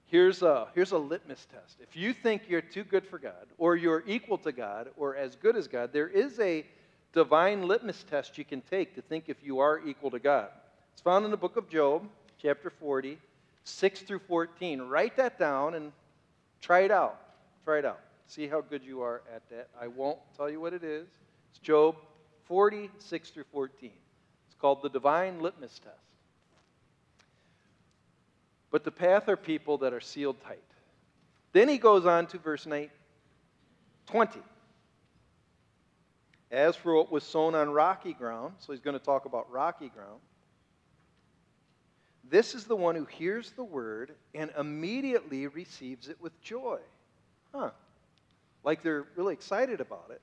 Here's 0.05 0.43
a, 0.43 0.69
here's 0.73 0.93
a 0.93 0.99
litmus 0.99 1.45
test. 1.53 1.79
If 1.81 1.97
you 1.97 2.13
think 2.13 2.43
you're 2.49 2.61
too 2.61 2.85
good 2.85 3.05
for 3.05 3.19
God, 3.19 3.47
or 3.59 3.75
you're 3.75 4.05
equal 4.07 4.39
to 4.39 4.53
God, 4.53 4.89
or 4.97 5.17
as 5.17 5.35
good 5.35 5.57
as 5.57 5.67
God, 5.67 5.93
there 5.93 6.07
is 6.07 6.39
a 6.39 6.65
divine 7.13 7.67
litmus 7.67 8.05
test 8.09 8.39
you 8.39 8.45
can 8.45 8.61
take 8.61 8.95
to 8.95 9.03
think 9.03 9.25
if 9.27 9.43
you 9.43 9.59
are 9.59 9.81
equal 9.85 10.13
to 10.13 10.21
God. 10.21 10.49
It's 10.93 11.03
found 11.03 11.25
in 11.25 11.33
the 11.33 11.37
book 11.37 11.57
of 11.57 11.69
Job, 11.69 12.07
chapter 12.41 12.71
40, 12.71 13.19
6 13.65 14.01
through 14.03 14.21
14. 14.21 14.83
Write 14.83 15.17
that 15.17 15.37
down 15.41 15.75
and 15.75 15.91
try 16.61 16.81
it 16.81 16.93
out. 16.93 17.19
Try 17.65 17.79
it 17.79 17.85
out. 17.85 17.99
See 18.29 18.47
how 18.47 18.61
good 18.61 18.85
you 18.85 19.03
are 19.03 19.23
at 19.35 19.43
that. 19.51 19.69
I 19.81 19.89
won't 19.89 20.21
tell 20.37 20.49
you 20.49 20.61
what 20.61 20.73
it 20.73 20.85
is. 20.85 21.09
It's 21.51 21.59
Job 21.59 21.97
40, 22.47 22.91
6 22.99 23.31
through 23.31 23.45
14. 23.53 23.91
It's 24.47 24.61
called 24.61 24.83
the 24.83 24.89
divine 24.89 25.41
litmus 25.41 25.79
test. 25.79 25.97
But 28.71 28.85
the 28.85 28.91
path 28.91 29.29
are 29.29 29.37
people 29.37 29.79
that 29.79 29.93
are 29.93 30.01
sealed 30.01 30.41
tight. 30.43 30.59
Then 31.53 31.69
he 31.69 31.79
goes 31.79 32.05
on 32.05 32.27
to 32.29 32.39
verse 32.39 32.67
9, 32.67 32.91
20. 34.07 34.41
As 36.51 36.77
for 36.77 36.95
what 36.95 37.11
was 37.11 37.25
sown 37.25 37.55
on 37.55 37.71
rocky 37.71 38.13
ground, 38.13 38.55
so 38.59 38.73
he's 38.73 38.81
going 38.81 38.99
to 38.99 39.05
talk 39.05 39.25
about 39.25 39.51
rocky 39.51 39.89
ground. 39.89 40.21
This 42.29 42.55
is 42.55 42.65
the 42.65 42.77
one 42.77 42.95
who 42.95 43.05
hears 43.05 43.53
the 43.53 43.65
word 43.65 44.13
and 44.35 44.51
immediately 44.59 45.47
receives 45.47 46.09
it 46.09 46.21
with 46.21 46.41
joy. 46.41 46.79
Huh. 47.55 47.71
Like 48.65 48.83
they're 48.83 49.07
really 49.17 49.33
excited 49.33 49.81
about 49.81 50.11
it. 50.11 50.21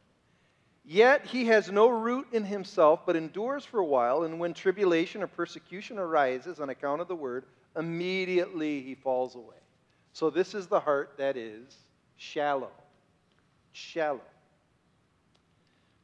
Yet 0.86 1.26
he 1.26 1.46
has 1.46 1.72
no 1.72 1.88
root 1.88 2.28
in 2.34 2.44
himself, 2.44 3.06
but 3.06 3.16
endures 3.16 3.64
for 3.64 3.80
a 3.80 3.86
while, 3.86 4.24
and 4.24 4.40
when 4.40 4.54
tribulation 4.54 5.24
or 5.24 5.28
persecution 5.28 5.98
arises 5.98 6.60
on 6.60 6.70
account 6.70 7.02
of 7.02 7.08
the 7.08 7.16
word, 7.16 7.46
immediately 7.78 8.82
he 8.82 8.96
falls 8.96 9.36
away. 9.36 9.56
So 10.12 10.30
this 10.30 10.54
is 10.54 10.68
the 10.68 10.80
heart 10.80 11.14
that 11.18 11.38
is 11.38 11.76
shallow. 12.18 12.72
Shallow. 13.72 14.22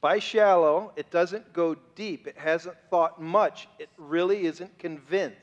By 0.02 0.20
shallow, 0.20 0.94
it 0.96 1.12
doesn't 1.12 1.52
go 1.52 1.76
deep. 1.96 2.26
It 2.26 2.38
hasn't 2.38 2.78
thought 2.90 3.22
much. 3.22 3.68
It 3.80 3.90
really 3.98 4.46
isn't 4.46 4.80
convinced. 4.80 5.36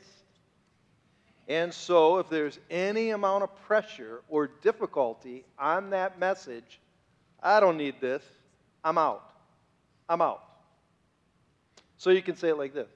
And 1.46 1.72
so, 1.72 2.18
if 2.18 2.29
there's 2.29 2.59
any 2.70 3.11
amount 3.11 3.44
of 3.44 3.55
pressure 3.66 4.22
or 4.29 4.49
difficulty 4.49 5.44
on 5.59 5.90
that 5.90 6.18
message, 6.18 6.81
I 7.40 7.61
don't 7.61 7.77
need 7.77 8.01
this. 8.01 8.22
I'm 8.87 8.99
out. 8.99 9.29
I'm 10.09 10.22
out. 10.22 10.44
So 11.99 12.11
you 12.11 12.22
can 12.22 12.37
say 12.37 12.51
it 12.51 12.57
like 12.57 12.72
this 12.72 12.87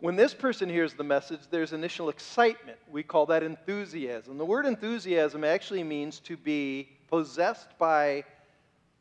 when 0.00 0.14
this 0.14 0.34
person 0.34 0.68
hears 0.68 0.92
the 0.92 1.02
message, 1.02 1.40
there's 1.50 1.72
initial 1.72 2.10
excitement. 2.10 2.78
We 2.90 3.02
call 3.02 3.26
that 3.26 3.42
enthusiasm. 3.42 4.36
The 4.36 4.44
word 4.44 4.66
enthusiasm 4.66 5.42
actually 5.42 5.82
means 5.82 6.20
to 6.20 6.36
be 6.36 6.90
possessed 7.08 7.76
by 7.78 8.24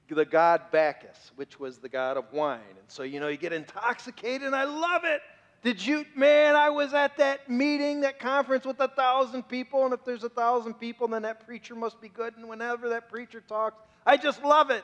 the 0.10 0.26
god 0.26 0.72
Bacchus, 0.72 1.32
which 1.36 1.60
was 1.60 1.80
the 1.80 1.90
god 1.90 2.16
of 2.16 2.32
wine. 2.32 2.62
And 2.70 2.88
so, 2.88 3.04
you 3.04 3.20
know, 3.20 3.28
you 3.28 3.38
get 3.38 3.52
intoxicated, 3.52 4.48
and 4.48 4.56
I 4.56 4.64
love 4.64 5.04
it. 5.04 5.22
Did 5.64 5.86
you, 5.86 6.06
man, 6.16 6.56
I 6.56 6.70
was 6.70 6.94
at 6.94 7.18
that 7.18 7.50
meeting, 7.50 8.02
that 8.02 8.20
conference 8.20 8.66
with 8.66 8.80
a 8.80 8.88
thousand 8.88 9.44
people, 9.50 9.84
and 9.84 9.94
if 9.94 10.06
there's 10.06 10.24
a 10.24 10.30
thousand 10.30 10.76
people, 10.76 11.10
then 11.10 11.24
that 11.24 11.46
preacher 11.46 11.76
must 11.76 12.00
be 12.00 12.08
good. 12.08 12.38
And 12.38 12.48
whenever 12.48 12.90
that 12.90 13.10
preacher 13.10 13.42
talks, 13.42 13.78
I 14.06 14.16
just 14.16 14.44
love 14.44 14.72
it. 14.72 14.84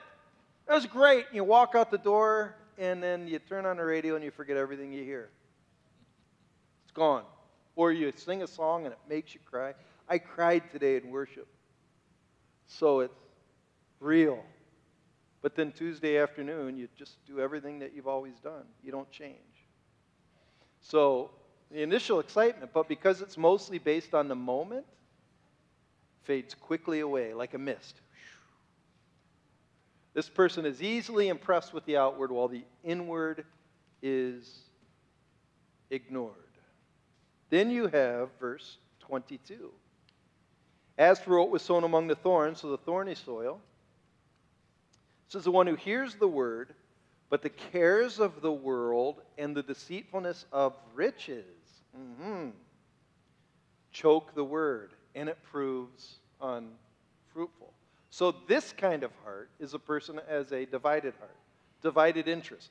It 0.67 0.73
was 0.73 0.85
great. 0.85 1.25
You 1.33 1.43
walk 1.43 1.75
out 1.75 1.91
the 1.91 1.97
door, 1.97 2.55
and 2.77 3.03
then 3.03 3.27
you 3.27 3.39
turn 3.39 3.65
on 3.65 3.77
the 3.77 3.83
radio, 3.83 4.15
and 4.15 4.23
you 4.23 4.31
forget 4.31 4.57
everything 4.57 4.91
you 4.93 5.03
hear 5.03 5.29
It's 6.83 6.91
gone. 6.93 7.23
Or 7.75 7.91
you 7.91 8.11
sing 8.15 8.43
a 8.43 8.47
song 8.47 8.85
and 8.85 8.93
it 8.93 8.99
makes 9.09 9.33
you 9.33 9.39
cry. 9.45 9.73
I 10.07 10.19
cried 10.19 10.69
today 10.71 10.97
in 10.97 11.09
worship. 11.09 11.47
So 12.67 12.99
it's 13.01 13.13
real. 13.99 14.43
But 15.41 15.55
then 15.55 15.71
Tuesday 15.71 16.17
afternoon, 16.17 16.77
you 16.77 16.87
just 16.95 17.23
do 17.25 17.39
everything 17.39 17.79
that 17.79 17.93
you've 17.95 18.07
always 18.07 18.39
done. 18.39 18.65
You 18.83 18.91
don't 18.91 19.11
change. 19.11 19.37
So 20.81 21.31
the 21.71 21.81
initial 21.81 22.19
excitement, 22.19 22.71
but 22.73 22.87
because 22.87 23.21
it's 23.21 23.37
mostly 23.37 23.79
based 23.79 24.13
on 24.13 24.27
the 24.27 24.35
moment, 24.35 24.85
fades 26.23 26.53
quickly 26.55 26.99
away 27.01 27.33
like 27.33 27.53
a 27.53 27.57
mist. 27.57 28.01
This 30.13 30.29
person 30.29 30.65
is 30.65 30.81
easily 30.81 31.29
impressed 31.29 31.73
with 31.73 31.85
the 31.85 31.97
outward 31.97 32.31
while 32.31 32.47
the 32.47 32.63
inward 32.83 33.45
is 34.01 34.59
ignored. 35.89 36.35
Then 37.49 37.69
you 37.69 37.87
have 37.87 38.29
verse 38.39 38.77
22. 38.99 39.71
As 40.97 41.19
for 41.19 41.39
what 41.39 41.49
was 41.49 41.61
sown 41.61 41.83
among 41.83 42.07
the 42.07 42.15
thorns, 42.15 42.61
so 42.61 42.69
the 42.69 42.77
thorny 42.77 43.15
soil, 43.15 43.59
this 45.27 45.39
is 45.39 45.45
the 45.45 45.51
one 45.51 45.65
who 45.65 45.75
hears 45.75 46.15
the 46.15 46.27
word, 46.27 46.75
but 47.29 47.41
the 47.41 47.49
cares 47.49 48.19
of 48.19 48.41
the 48.41 48.51
world 48.51 49.21
and 49.39 49.55
the 49.55 49.63
deceitfulness 49.63 50.45
of 50.51 50.75
riches 50.93 51.45
mm-hmm, 51.97 52.49
choke 53.91 54.35
the 54.35 54.43
word, 54.43 54.93
and 55.15 55.29
it 55.29 55.37
proves 55.43 56.17
unfruitful. 56.39 57.72
So, 58.13 58.31
this 58.47 58.71
kind 58.73 59.01
of 59.01 59.11
heart 59.23 59.49
is 59.59 59.73
a 59.73 59.79
person 59.79 60.21
as 60.29 60.51
a 60.51 60.67
divided 60.67 61.15
heart, 61.15 61.35
divided 61.81 62.27
interest. 62.27 62.69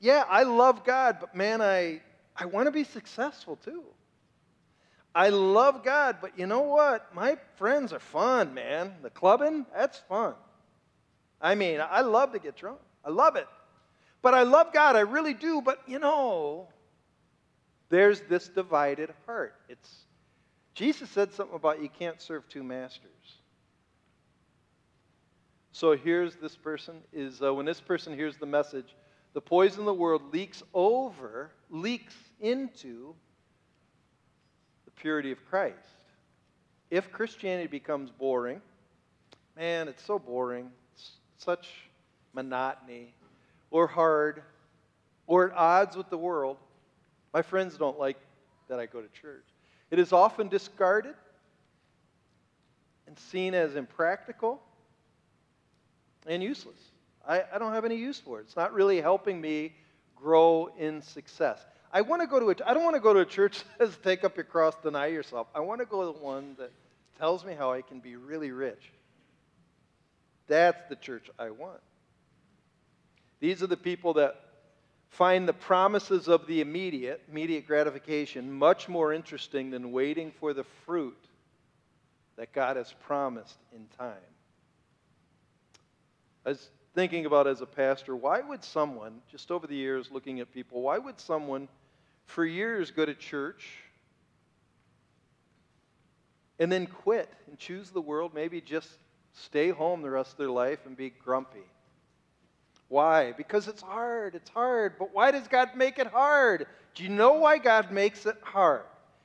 Yeah, 0.00 0.24
I 0.26 0.44
love 0.44 0.82
God, 0.82 1.18
but 1.20 1.34
man, 1.34 1.60
I, 1.60 2.00
I 2.34 2.46
want 2.46 2.68
to 2.68 2.70
be 2.70 2.84
successful 2.84 3.56
too. 3.56 3.82
I 5.14 5.28
love 5.28 5.84
God, 5.84 6.16
but 6.22 6.38
you 6.38 6.46
know 6.46 6.62
what? 6.62 7.14
My 7.14 7.36
friends 7.56 7.92
are 7.92 7.98
fun, 7.98 8.54
man. 8.54 8.94
The 9.02 9.10
clubbing, 9.10 9.66
that's 9.76 9.98
fun. 10.08 10.32
I 11.38 11.54
mean, 11.54 11.82
I 11.82 12.00
love 12.00 12.32
to 12.32 12.38
get 12.38 12.56
drunk. 12.56 12.78
I 13.04 13.10
love 13.10 13.36
it. 13.36 13.46
But 14.22 14.32
I 14.32 14.44
love 14.44 14.72
God, 14.72 14.96
I 14.96 15.00
really 15.00 15.34
do. 15.34 15.60
But 15.60 15.80
you 15.86 15.98
know, 15.98 16.66
there's 17.90 18.22
this 18.22 18.48
divided 18.48 19.12
heart. 19.26 19.54
It's 19.68 20.06
Jesus 20.72 21.10
said 21.10 21.34
something 21.34 21.56
about 21.56 21.82
you 21.82 21.90
can't 21.90 22.22
serve 22.22 22.48
two 22.48 22.62
masters. 22.62 23.37
So 25.78 25.96
here's 25.96 26.34
this 26.34 26.56
person 26.56 26.96
is 27.12 27.40
uh, 27.40 27.54
when 27.54 27.64
this 27.64 27.80
person 27.80 28.12
hears 28.12 28.36
the 28.36 28.46
message, 28.46 28.96
the 29.32 29.40
poison 29.40 29.82
of 29.82 29.86
the 29.86 29.94
world 29.94 30.32
leaks 30.32 30.60
over, 30.74 31.52
leaks 31.70 32.16
into 32.40 33.14
the 34.84 34.90
purity 34.90 35.30
of 35.30 35.38
Christ. 35.48 35.76
If 36.90 37.12
Christianity 37.12 37.68
becomes 37.68 38.10
boring, 38.10 38.60
man, 39.56 39.86
it's 39.86 40.02
so 40.04 40.18
boring, 40.18 40.68
it's 40.94 41.12
such 41.36 41.68
monotony, 42.32 43.14
or 43.70 43.86
hard, 43.86 44.42
or 45.28 45.48
at 45.48 45.56
odds 45.56 45.96
with 45.96 46.10
the 46.10 46.18
world, 46.18 46.56
my 47.32 47.40
friends 47.40 47.76
don't 47.76 48.00
like 48.00 48.18
that 48.66 48.80
I 48.80 48.86
go 48.86 49.00
to 49.00 49.08
church. 49.10 49.46
It 49.92 50.00
is 50.00 50.12
often 50.12 50.48
discarded 50.48 51.14
and 53.06 53.16
seen 53.16 53.54
as 53.54 53.76
impractical 53.76 54.60
and 56.26 56.42
useless. 56.42 56.80
I, 57.26 57.44
I 57.52 57.58
don't 57.58 57.72
have 57.72 57.84
any 57.84 57.96
use 57.96 58.18
for 58.18 58.40
it. 58.40 58.44
It's 58.44 58.56
not 58.56 58.72
really 58.72 59.00
helping 59.00 59.40
me 59.40 59.74
grow 60.16 60.70
in 60.78 61.02
success. 61.02 61.64
I 61.92 62.02
want 62.02 62.22
to 62.22 62.28
go 62.28 62.40
to 62.40 62.50
a, 62.50 62.68
I 62.68 62.74
don't 62.74 62.84
want 62.84 62.96
to 62.96 63.00
go 63.00 63.14
to 63.14 63.20
a 63.20 63.26
church 63.26 63.62
that 63.78 63.88
says 63.88 63.98
take 64.02 64.24
up 64.24 64.36
your 64.36 64.44
cross, 64.44 64.74
deny 64.82 65.06
yourself. 65.06 65.46
I 65.54 65.60
want 65.60 65.80
to 65.80 65.86
go 65.86 66.00
to 66.00 66.18
the 66.18 66.24
one 66.24 66.56
that 66.58 66.70
tells 67.18 67.44
me 67.44 67.54
how 67.54 67.72
I 67.72 67.82
can 67.82 68.00
be 68.00 68.16
really 68.16 68.50
rich. 68.50 68.92
That's 70.46 70.80
the 70.88 70.96
church 70.96 71.28
I 71.38 71.50
want. 71.50 71.80
These 73.40 73.62
are 73.62 73.66
the 73.66 73.76
people 73.76 74.14
that 74.14 74.40
find 75.10 75.48
the 75.48 75.52
promises 75.52 76.28
of 76.28 76.46
the 76.46 76.60
immediate, 76.60 77.22
immediate 77.30 77.66
gratification, 77.66 78.52
much 78.52 78.88
more 78.88 79.12
interesting 79.12 79.70
than 79.70 79.92
waiting 79.92 80.32
for 80.40 80.52
the 80.52 80.64
fruit 80.84 81.18
that 82.36 82.52
God 82.52 82.76
has 82.76 82.92
promised 83.04 83.56
in 83.74 83.86
time. 83.98 84.14
I 86.48 86.52
was 86.52 86.70
thinking 86.94 87.26
about 87.26 87.46
as 87.46 87.60
a 87.60 87.66
pastor, 87.66 88.16
why 88.16 88.40
would 88.40 88.64
someone, 88.64 89.20
just 89.30 89.50
over 89.50 89.66
the 89.66 89.76
years 89.76 90.10
looking 90.10 90.40
at 90.40 90.50
people, 90.50 90.80
why 90.80 90.96
would 90.96 91.20
someone 91.20 91.68
for 92.24 92.42
years 92.42 92.90
go 92.90 93.04
to 93.04 93.12
church 93.12 93.68
and 96.58 96.72
then 96.72 96.86
quit 96.86 97.30
and 97.48 97.58
choose 97.58 97.90
the 97.90 98.00
world, 98.00 98.32
maybe 98.32 98.62
just 98.62 98.88
stay 99.34 99.68
home 99.68 100.00
the 100.00 100.08
rest 100.08 100.32
of 100.32 100.38
their 100.38 100.48
life 100.48 100.78
and 100.86 100.96
be 100.96 101.10
grumpy? 101.10 101.66
Why? 102.88 103.32
Because 103.32 103.68
it's 103.68 103.82
hard. 103.82 104.34
It's 104.34 104.48
hard. 104.48 104.94
But 104.98 105.12
why 105.12 105.32
does 105.32 105.48
God 105.48 105.76
make 105.76 105.98
it 105.98 106.06
hard? 106.06 106.66
Do 106.94 107.02
you 107.02 107.10
know 107.10 107.34
why 107.34 107.58
God 107.58 107.92
makes 107.92 108.24
it 108.24 108.38
hard? 108.40 108.84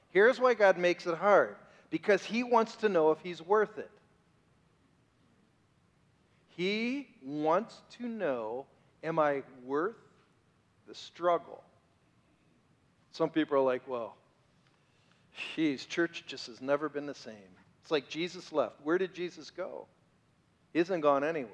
Here's 0.09 0.41
why 0.41 0.55
God 0.55 0.77
makes 0.77 1.07
it 1.07 1.15
hard 1.15 1.55
because 1.89 2.21
He 2.21 2.43
wants 2.43 2.75
to 2.75 2.89
know 2.89 3.11
if 3.11 3.19
He's 3.21 3.41
worth 3.41 3.77
it. 3.77 3.89
He 6.55 7.07
wants 7.23 7.81
to 7.97 8.07
know 8.07 8.65
am 9.03 9.19
I 9.19 9.43
worth 9.65 9.95
the 10.87 10.95
struggle? 10.95 11.61
Some 13.11 13.29
people 13.29 13.57
are 13.57 13.61
like, 13.61 13.87
well, 13.87 14.15
geez, 15.55 15.85
church 15.85 16.23
just 16.25 16.47
has 16.47 16.61
never 16.61 16.89
been 16.89 17.05
the 17.05 17.15
same. 17.15 17.35
It's 17.81 17.91
like 17.91 18.07
Jesus 18.07 18.51
left. 18.51 18.75
Where 18.83 18.97
did 18.97 19.13
Jesus 19.13 19.51
go? 19.51 19.87
He 20.71 20.79
hasn't 20.79 21.03
gone 21.03 21.23
anywhere. 21.23 21.51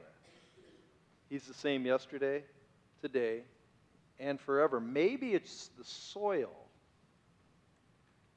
He's 1.29 1.43
the 1.43 1.53
same 1.53 1.85
yesterday, 1.85 2.43
today, 3.01 3.41
and 4.19 4.39
forever. 4.39 4.79
Maybe 4.79 5.33
it's 5.33 5.69
the 5.77 5.83
soil. 5.83 6.51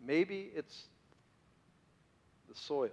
Maybe 0.05 0.51
it's 0.55 0.87
the 2.49 2.55
soil. 2.55 2.91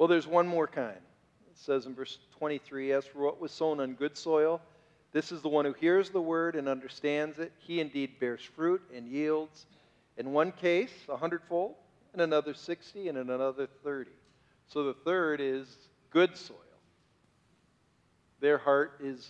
Well, 0.00 0.08
there's 0.08 0.26
one 0.26 0.48
more 0.48 0.66
kind. 0.66 0.96
It 0.96 1.58
says 1.58 1.84
in 1.84 1.94
verse 1.94 2.16
23 2.38 2.92
As 2.92 3.04
for 3.04 3.18
what 3.18 3.38
was 3.38 3.52
sown 3.52 3.80
on 3.80 3.92
good 3.92 4.16
soil, 4.16 4.62
this 5.12 5.30
is 5.30 5.42
the 5.42 5.50
one 5.50 5.66
who 5.66 5.74
hears 5.74 6.08
the 6.08 6.22
word 6.22 6.56
and 6.56 6.70
understands 6.70 7.38
it. 7.38 7.52
He 7.58 7.80
indeed 7.80 8.18
bears 8.18 8.40
fruit 8.40 8.80
and 8.96 9.06
yields, 9.06 9.66
in 10.16 10.32
one 10.32 10.52
case, 10.52 10.90
a 11.10 11.18
hundredfold, 11.18 11.74
in 12.14 12.20
another 12.20 12.54
60, 12.54 13.10
and 13.10 13.18
in 13.18 13.28
another 13.28 13.68
30. 13.84 14.10
So 14.68 14.84
the 14.84 14.94
third 14.94 15.38
is 15.38 15.76
good 16.08 16.34
soil. 16.34 16.56
Their 18.40 18.56
heart 18.56 19.00
is 19.04 19.28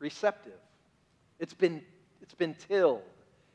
receptive. 0.00 0.60
It's 1.38 1.54
been, 1.54 1.80
it's 2.20 2.34
been 2.34 2.54
tilled. 2.68 3.00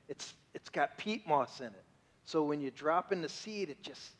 It's, 0.09 0.33
it's 0.55 0.69
got 0.69 0.97
peat 0.97 1.27
moss 1.27 1.59
in 1.59 1.67
it. 1.67 1.83
So 2.25 2.41
when 2.41 2.59
you 2.59 2.71
drop 2.71 3.11
in 3.11 3.21
the 3.21 3.29
seed, 3.29 3.69
it 3.69 3.83
just, 3.83 4.13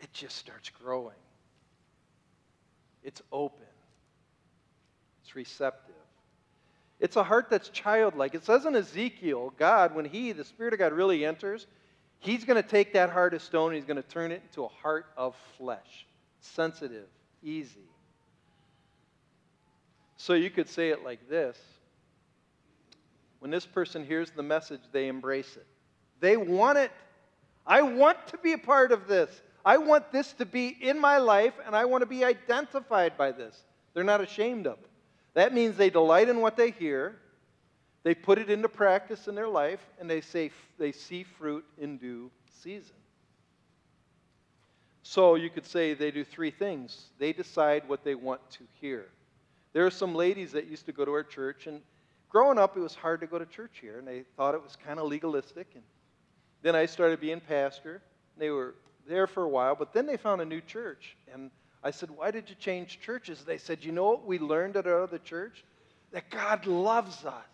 it 0.00 0.12
just 0.12 0.36
starts 0.36 0.70
growing. 0.70 1.14
It's 3.02 3.22
open. 3.32 3.66
It's 5.22 5.34
receptive. 5.36 5.94
It's 6.98 7.16
a 7.16 7.22
heart 7.22 7.48
that's 7.50 7.68
childlike. 7.68 8.34
It 8.34 8.44
says 8.44 8.64
in 8.64 8.74
Ezekiel, 8.74 9.52
God, 9.58 9.94
when 9.94 10.04
He, 10.04 10.32
the 10.32 10.44
Spirit 10.44 10.72
of 10.72 10.78
God, 10.78 10.92
really 10.92 11.24
enters, 11.24 11.66
He's 12.18 12.44
going 12.44 12.60
to 12.60 12.68
take 12.68 12.94
that 12.94 13.10
heart 13.10 13.34
of 13.34 13.42
stone 13.42 13.68
and 13.68 13.76
He's 13.76 13.84
going 13.84 14.02
to 14.02 14.08
turn 14.08 14.32
it 14.32 14.42
into 14.48 14.64
a 14.64 14.68
heart 14.68 15.06
of 15.16 15.36
flesh, 15.58 16.06
sensitive, 16.40 17.06
easy. 17.42 17.88
So 20.16 20.32
you 20.32 20.50
could 20.50 20.68
say 20.68 20.88
it 20.88 21.04
like 21.04 21.28
this 21.28 21.58
When 23.40 23.50
this 23.50 23.66
person 23.66 24.04
hears 24.04 24.30
the 24.30 24.42
message, 24.42 24.80
they 24.92 25.08
embrace 25.08 25.56
it. 25.56 25.66
They 26.20 26.36
want 26.36 26.78
it. 26.78 26.90
I 27.66 27.82
want 27.82 28.26
to 28.28 28.38
be 28.38 28.52
a 28.52 28.58
part 28.58 28.92
of 28.92 29.06
this. 29.06 29.30
I 29.66 29.78
want 29.78 30.12
this 30.12 30.32
to 30.34 30.46
be 30.46 30.68
in 30.68 31.00
my 31.00 31.18
life, 31.18 31.54
and 31.66 31.74
I 31.74 31.86
want 31.86 32.02
to 32.02 32.06
be 32.06 32.24
identified 32.24 33.18
by 33.18 33.32
this. 33.32 33.64
They're 33.92 34.04
not 34.04 34.20
ashamed 34.20 34.68
of 34.68 34.78
it. 34.78 34.90
That 35.34 35.52
means 35.52 35.76
they 35.76 35.90
delight 35.90 36.28
in 36.28 36.40
what 36.40 36.56
they 36.56 36.70
hear, 36.70 37.16
they 38.04 38.14
put 38.14 38.38
it 38.38 38.48
into 38.48 38.68
practice 38.68 39.26
in 39.26 39.34
their 39.34 39.48
life, 39.48 39.84
and 39.98 40.08
they, 40.08 40.20
say, 40.20 40.52
they 40.78 40.92
see 40.92 41.24
fruit 41.24 41.64
in 41.78 41.98
due 41.98 42.30
season. 42.62 42.94
So 45.02 45.34
you 45.34 45.50
could 45.50 45.66
say 45.66 45.94
they 45.94 46.12
do 46.12 46.24
three 46.24 46.52
things 46.52 47.06
they 47.18 47.32
decide 47.32 47.88
what 47.88 48.04
they 48.04 48.14
want 48.14 48.48
to 48.50 48.64
hear. 48.80 49.06
There 49.72 49.84
are 49.84 49.90
some 49.90 50.14
ladies 50.14 50.52
that 50.52 50.68
used 50.68 50.86
to 50.86 50.92
go 50.92 51.04
to 51.04 51.10
our 51.10 51.24
church, 51.24 51.66
and 51.66 51.80
growing 52.28 52.56
up, 52.56 52.76
it 52.76 52.80
was 52.80 52.94
hard 52.94 53.20
to 53.20 53.26
go 53.26 53.36
to 53.36 53.46
church 53.46 53.78
here, 53.80 53.98
and 53.98 54.06
they 54.06 54.22
thought 54.36 54.54
it 54.54 54.62
was 54.62 54.76
kind 54.76 55.00
of 55.00 55.08
legalistic. 55.08 55.66
And 55.74 55.82
then 56.62 56.76
I 56.76 56.86
started 56.86 57.20
being 57.20 57.40
pastor. 57.40 57.94
And 58.34 58.42
They 58.42 58.50
were 58.50 58.74
there 59.08 59.26
for 59.26 59.42
a 59.42 59.48
while, 59.48 59.74
but 59.74 59.92
then 59.92 60.06
they 60.06 60.16
found 60.16 60.40
a 60.40 60.44
new 60.44 60.60
church. 60.60 61.16
And 61.32 61.50
I 61.82 61.90
said, 61.90 62.10
Why 62.10 62.30
did 62.30 62.48
you 62.48 62.56
change 62.56 63.00
churches? 63.00 63.44
They 63.44 63.58
said, 63.58 63.84
You 63.84 63.92
know 63.92 64.06
what 64.06 64.26
we 64.26 64.38
learned 64.38 64.76
at 64.76 64.86
our 64.86 65.02
other 65.02 65.18
church? 65.18 65.64
That 66.12 66.30
God 66.30 66.66
loves 66.66 67.24
us. 67.24 67.44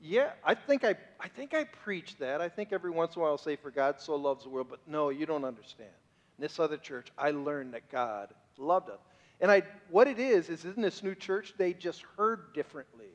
Yeah, 0.00 0.30
I 0.44 0.54
think 0.54 0.84
I, 0.84 0.94
I 1.18 1.28
think 1.28 1.54
I 1.54 1.64
preach 1.64 2.16
that. 2.18 2.40
I 2.40 2.48
think 2.48 2.72
every 2.72 2.90
once 2.90 3.16
in 3.16 3.20
a 3.20 3.22
while 3.22 3.32
I'll 3.32 3.38
say, 3.38 3.56
For 3.56 3.70
God 3.70 4.00
so 4.00 4.14
loves 4.14 4.44
the 4.44 4.50
world, 4.50 4.68
but 4.70 4.80
no, 4.86 5.10
you 5.10 5.26
don't 5.26 5.44
understand. 5.44 5.90
In 6.38 6.42
this 6.42 6.60
other 6.60 6.76
church, 6.76 7.08
I 7.18 7.32
learned 7.32 7.74
that 7.74 7.90
God 7.90 8.32
loved 8.56 8.90
us. 8.90 9.00
And 9.40 9.50
I, 9.50 9.62
what 9.90 10.08
it 10.08 10.18
is, 10.18 10.48
is 10.48 10.64
in 10.64 10.80
this 10.82 11.02
new 11.02 11.14
church, 11.14 11.54
they 11.58 11.72
just 11.72 12.02
heard 12.16 12.52
differently. 12.54 13.10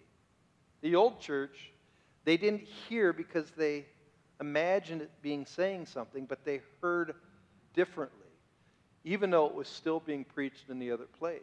The 0.81 0.95
old 0.95 1.19
church, 1.19 1.71
they 2.25 2.38
didn't 2.38 2.63
hear 2.63 3.13
because 3.13 3.51
they 3.51 3.86
imagined 4.39 5.02
it 5.02 5.12
being 5.22 5.46
saying 5.46 5.86
something, 5.86 6.26
but 6.26 6.43
they 6.43 6.62
heard 6.82 7.15
differently, 7.74 8.17
even 9.04 9.30
though 9.30 9.46
it 9.46 9.56
was 9.56 9.67
still 9.67 10.00
being 10.00 10.24
preached 10.24 10.69
in 10.69 10.80
the 10.80 10.91
other 10.91 11.08
place. 11.19 11.41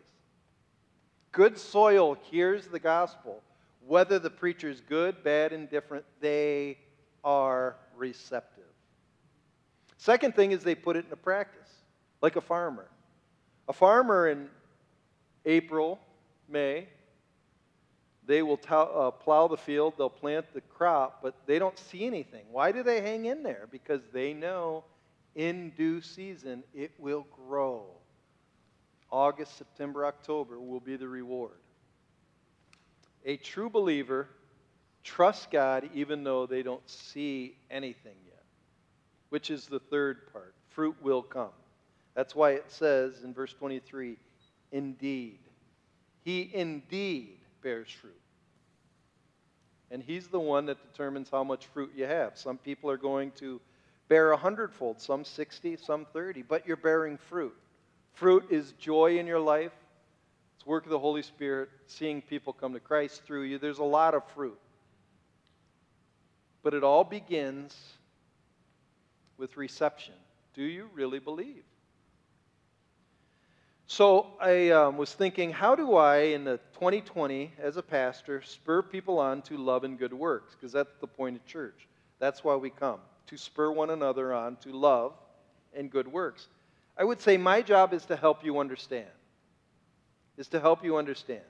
Good 1.32 1.58
soil 1.58 2.16
hears 2.30 2.66
the 2.66 2.80
gospel. 2.80 3.42
Whether 3.86 4.18
the 4.18 4.30
preacher 4.30 4.68
is 4.68 4.80
good, 4.80 5.22
bad, 5.22 5.52
indifferent, 5.52 6.04
they 6.20 6.78
are 7.24 7.76
receptive. 7.96 8.64
Second 9.96 10.34
thing 10.34 10.52
is 10.52 10.62
they 10.62 10.74
put 10.74 10.96
it 10.96 11.04
into 11.04 11.16
practice, 11.16 11.68
like 12.20 12.36
a 12.36 12.40
farmer. 12.40 12.88
A 13.68 13.72
farmer 13.72 14.28
in 14.28 14.48
April, 15.44 15.98
May, 16.48 16.88
they 18.26 18.42
will 18.42 18.60
uh, 18.68 19.10
plow 19.10 19.48
the 19.48 19.56
field, 19.56 19.94
they'll 19.96 20.10
plant 20.10 20.46
the 20.52 20.60
crop, 20.60 21.20
but 21.22 21.34
they 21.46 21.58
don't 21.58 21.78
see 21.78 22.06
anything. 22.06 22.44
Why 22.50 22.70
do 22.72 22.82
they 22.82 23.00
hang 23.00 23.24
in 23.24 23.42
there? 23.42 23.66
Because 23.70 24.02
they 24.12 24.34
know 24.34 24.84
in 25.34 25.70
due 25.70 26.00
season 26.00 26.62
it 26.74 26.92
will 26.98 27.26
grow. 27.46 27.86
August, 29.10 29.58
September, 29.58 30.06
October 30.06 30.60
will 30.60 30.80
be 30.80 30.96
the 30.96 31.08
reward. 31.08 31.58
A 33.24 33.36
true 33.36 33.68
believer 33.68 34.28
trusts 35.02 35.46
God 35.50 35.90
even 35.94 36.22
though 36.22 36.46
they 36.46 36.62
don't 36.62 36.88
see 36.88 37.56
anything 37.70 38.16
yet, 38.26 38.44
which 39.30 39.50
is 39.50 39.66
the 39.66 39.80
third 39.80 40.32
part. 40.32 40.54
Fruit 40.68 40.96
will 41.02 41.22
come. 41.22 41.50
That's 42.14 42.34
why 42.34 42.52
it 42.52 42.70
says 42.70 43.22
in 43.24 43.34
verse 43.34 43.52
23 43.54 44.16
indeed. 44.72 45.40
He 46.22 46.50
indeed 46.52 47.39
bears 47.62 47.90
fruit. 47.90 48.20
And 49.90 50.02
He's 50.02 50.28
the 50.28 50.40
one 50.40 50.66
that 50.66 50.92
determines 50.92 51.30
how 51.30 51.44
much 51.44 51.66
fruit 51.66 51.92
you 51.96 52.06
have. 52.06 52.38
Some 52.38 52.58
people 52.58 52.90
are 52.90 52.96
going 52.96 53.32
to 53.32 53.60
bear 54.08 54.32
a 54.32 54.36
hundredfold, 54.36 55.00
some 55.00 55.24
60, 55.24 55.76
some 55.76 56.06
30, 56.12 56.42
but 56.42 56.66
you're 56.66 56.76
bearing 56.76 57.16
fruit. 57.16 57.54
Fruit 58.12 58.46
is 58.50 58.72
joy 58.72 59.18
in 59.18 59.26
your 59.26 59.40
life. 59.40 59.72
It's 60.56 60.66
work 60.66 60.84
of 60.84 60.90
the 60.90 60.98
Holy 60.98 61.22
Spirit, 61.22 61.70
seeing 61.86 62.20
people 62.20 62.52
come 62.52 62.74
to 62.74 62.80
Christ 62.80 63.24
through 63.24 63.44
you. 63.44 63.58
There's 63.58 63.78
a 63.78 63.84
lot 63.84 64.14
of 64.14 64.22
fruit. 64.34 64.58
But 66.62 66.74
it 66.74 66.84
all 66.84 67.04
begins 67.04 67.74
with 69.38 69.56
reception. 69.56 70.14
Do 70.54 70.62
you 70.62 70.90
really 70.92 71.18
believe? 71.18 71.64
So 73.90 74.28
I 74.40 74.70
um, 74.70 74.98
was 74.98 75.12
thinking, 75.12 75.50
how 75.50 75.74
do 75.74 75.96
I, 75.96 76.18
in 76.18 76.44
the 76.44 76.58
2020, 76.74 77.50
as 77.58 77.76
a 77.76 77.82
pastor, 77.82 78.40
spur 78.40 78.82
people 78.82 79.18
on 79.18 79.42
to 79.42 79.56
love 79.56 79.82
and 79.82 79.98
good 79.98 80.12
works? 80.12 80.54
Because 80.54 80.70
that's 80.70 80.94
the 81.00 81.08
point 81.08 81.34
of 81.34 81.44
church. 81.44 81.88
That's 82.20 82.44
why 82.44 82.54
we 82.54 82.70
come, 82.70 83.00
to 83.26 83.36
spur 83.36 83.72
one 83.72 83.90
another 83.90 84.32
on 84.32 84.54
to 84.58 84.70
love 84.70 85.14
and 85.74 85.90
good 85.90 86.06
works. 86.06 86.46
I 86.96 87.02
would 87.02 87.20
say 87.20 87.36
my 87.36 87.62
job 87.62 87.92
is 87.92 88.06
to 88.06 88.14
help 88.14 88.44
you 88.44 88.60
understand. 88.60 89.10
Is 90.36 90.46
to 90.50 90.60
help 90.60 90.84
you 90.84 90.96
understand. 90.96 91.42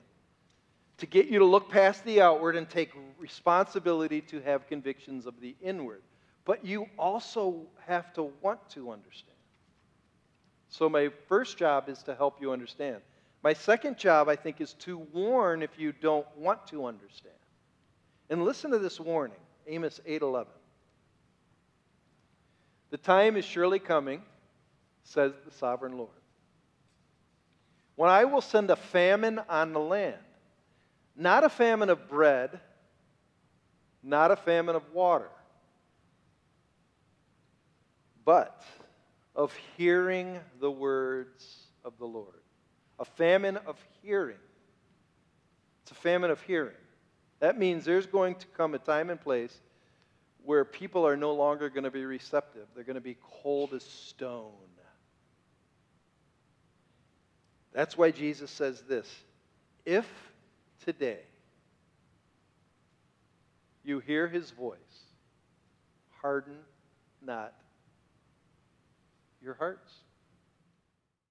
To 0.97 1.05
get 1.05 1.27
you 1.27 1.37
to 1.37 1.45
look 1.45 1.69
past 1.69 2.03
the 2.05 2.21
outward 2.21 2.55
and 2.55 2.67
take 2.67 2.89
responsibility 3.19 4.19
to 4.19 4.41
have 4.41 4.65
convictions 4.65 5.27
of 5.27 5.39
the 5.41 5.55
inward. 5.61 6.01
But 6.45 6.65
you 6.65 6.87
also 6.97 7.67
have 7.85 8.11
to 8.13 8.31
want 8.41 8.67
to 8.71 8.91
understand. 8.91 9.37
So, 10.71 10.87
my 10.87 11.09
first 11.27 11.57
job 11.57 11.89
is 11.89 12.01
to 12.03 12.15
help 12.15 12.41
you 12.41 12.53
understand. 12.53 13.01
My 13.43 13.53
second 13.53 13.97
job, 13.97 14.29
I 14.29 14.37
think, 14.37 14.61
is 14.61 14.73
to 14.75 14.97
warn 14.97 15.61
if 15.63 15.77
you 15.77 15.91
don't 15.91 16.25
want 16.37 16.65
to 16.67 16.85
understand. 16.85 17.35
And 18.29 18.45
listen 18.45 18.71
to 18.71 18.79
this 18.79 18.99
warning 18.99 19.37
Amos 19.67 19.99
8:11. 20.05 20.47
The 22.89 22.97
time 22.97 23.35
is 23.35 23.43
surely 23.43 23.79
coming, 23.79 24.23
says 25.03 25.33
the 25.45 25.51
sovereign 25.51 25.97
Lord, 25.97 26.09
when 27.95 28.09
I 28.09 28.23
will 28.23 28.41
send 28.41 28.69
a 28.69 28.75
famine 28.77 29.39
on 29.49 29.73
the 29.73 29.79
land, 29.79 30.23
not 31.17 31.43
a 31.43 31.49
famine 31.49 31.89
of 31.89 32.07
bread, 32.07 32.61
not 34.01 34.31
a 34.31 34.37
famine 34.37 34.75
of 34.77 34.93
water, 34.93 35.29
but 38.23 38.63
of 39.35 39.53
hearing 39.77 40.39
the 40.59 40.71
words 40.71 41.67
of 41.83 41.97
the 41.97 42.05
Lord. 42.05 42.41
A 42.99 43.05
famine 43.05 43.57
of 43.65 43.77
hearing. 44.01 44.37
It's 45.83 45.91
a 45.91 45.95
famine 45.95 46.31
of 46.31 46.41
hearing. 46.41 46.75
That 47.39 47.57
means 47.57 47.85
there's 47.85 48.05
going 48.05 48.35
to 48.35 48.47
come 48.47 48.75
a 48.75 48.79
time 48.79 49.09
and 49.09 49.19
place 49.19 49.59
where 50.43 50.65
people 50.65 51.07
are 51.07 51.17
no 51.17 51.33
longer 51.33 51.69
going 51.69 51.83
to 51.83 51.91
be 51.91 52.05
receptive. 52.05 52.67
They're 52.75 52.83
going 52.83 52.95
to 52.95 53.01
be 53.01 53.17
cold 53.41 53.73
as 53.73 53.83
stone. 53.83 54.51
That's 57.73 57.97
why 57.97 58.11
Jesus 58.11 58.51
says 58.51 58.81
this 58.81 59.07
If 59.85 60.07
today 60.85 61.19
you 63.83 63.99
hear 63.99 64.27
his 64.27 64.51
voice, 64.51 64.77
harden 66.21 66.57
not 67.21 67.53
your 69.41 69.55
hearts. 69.55 70.00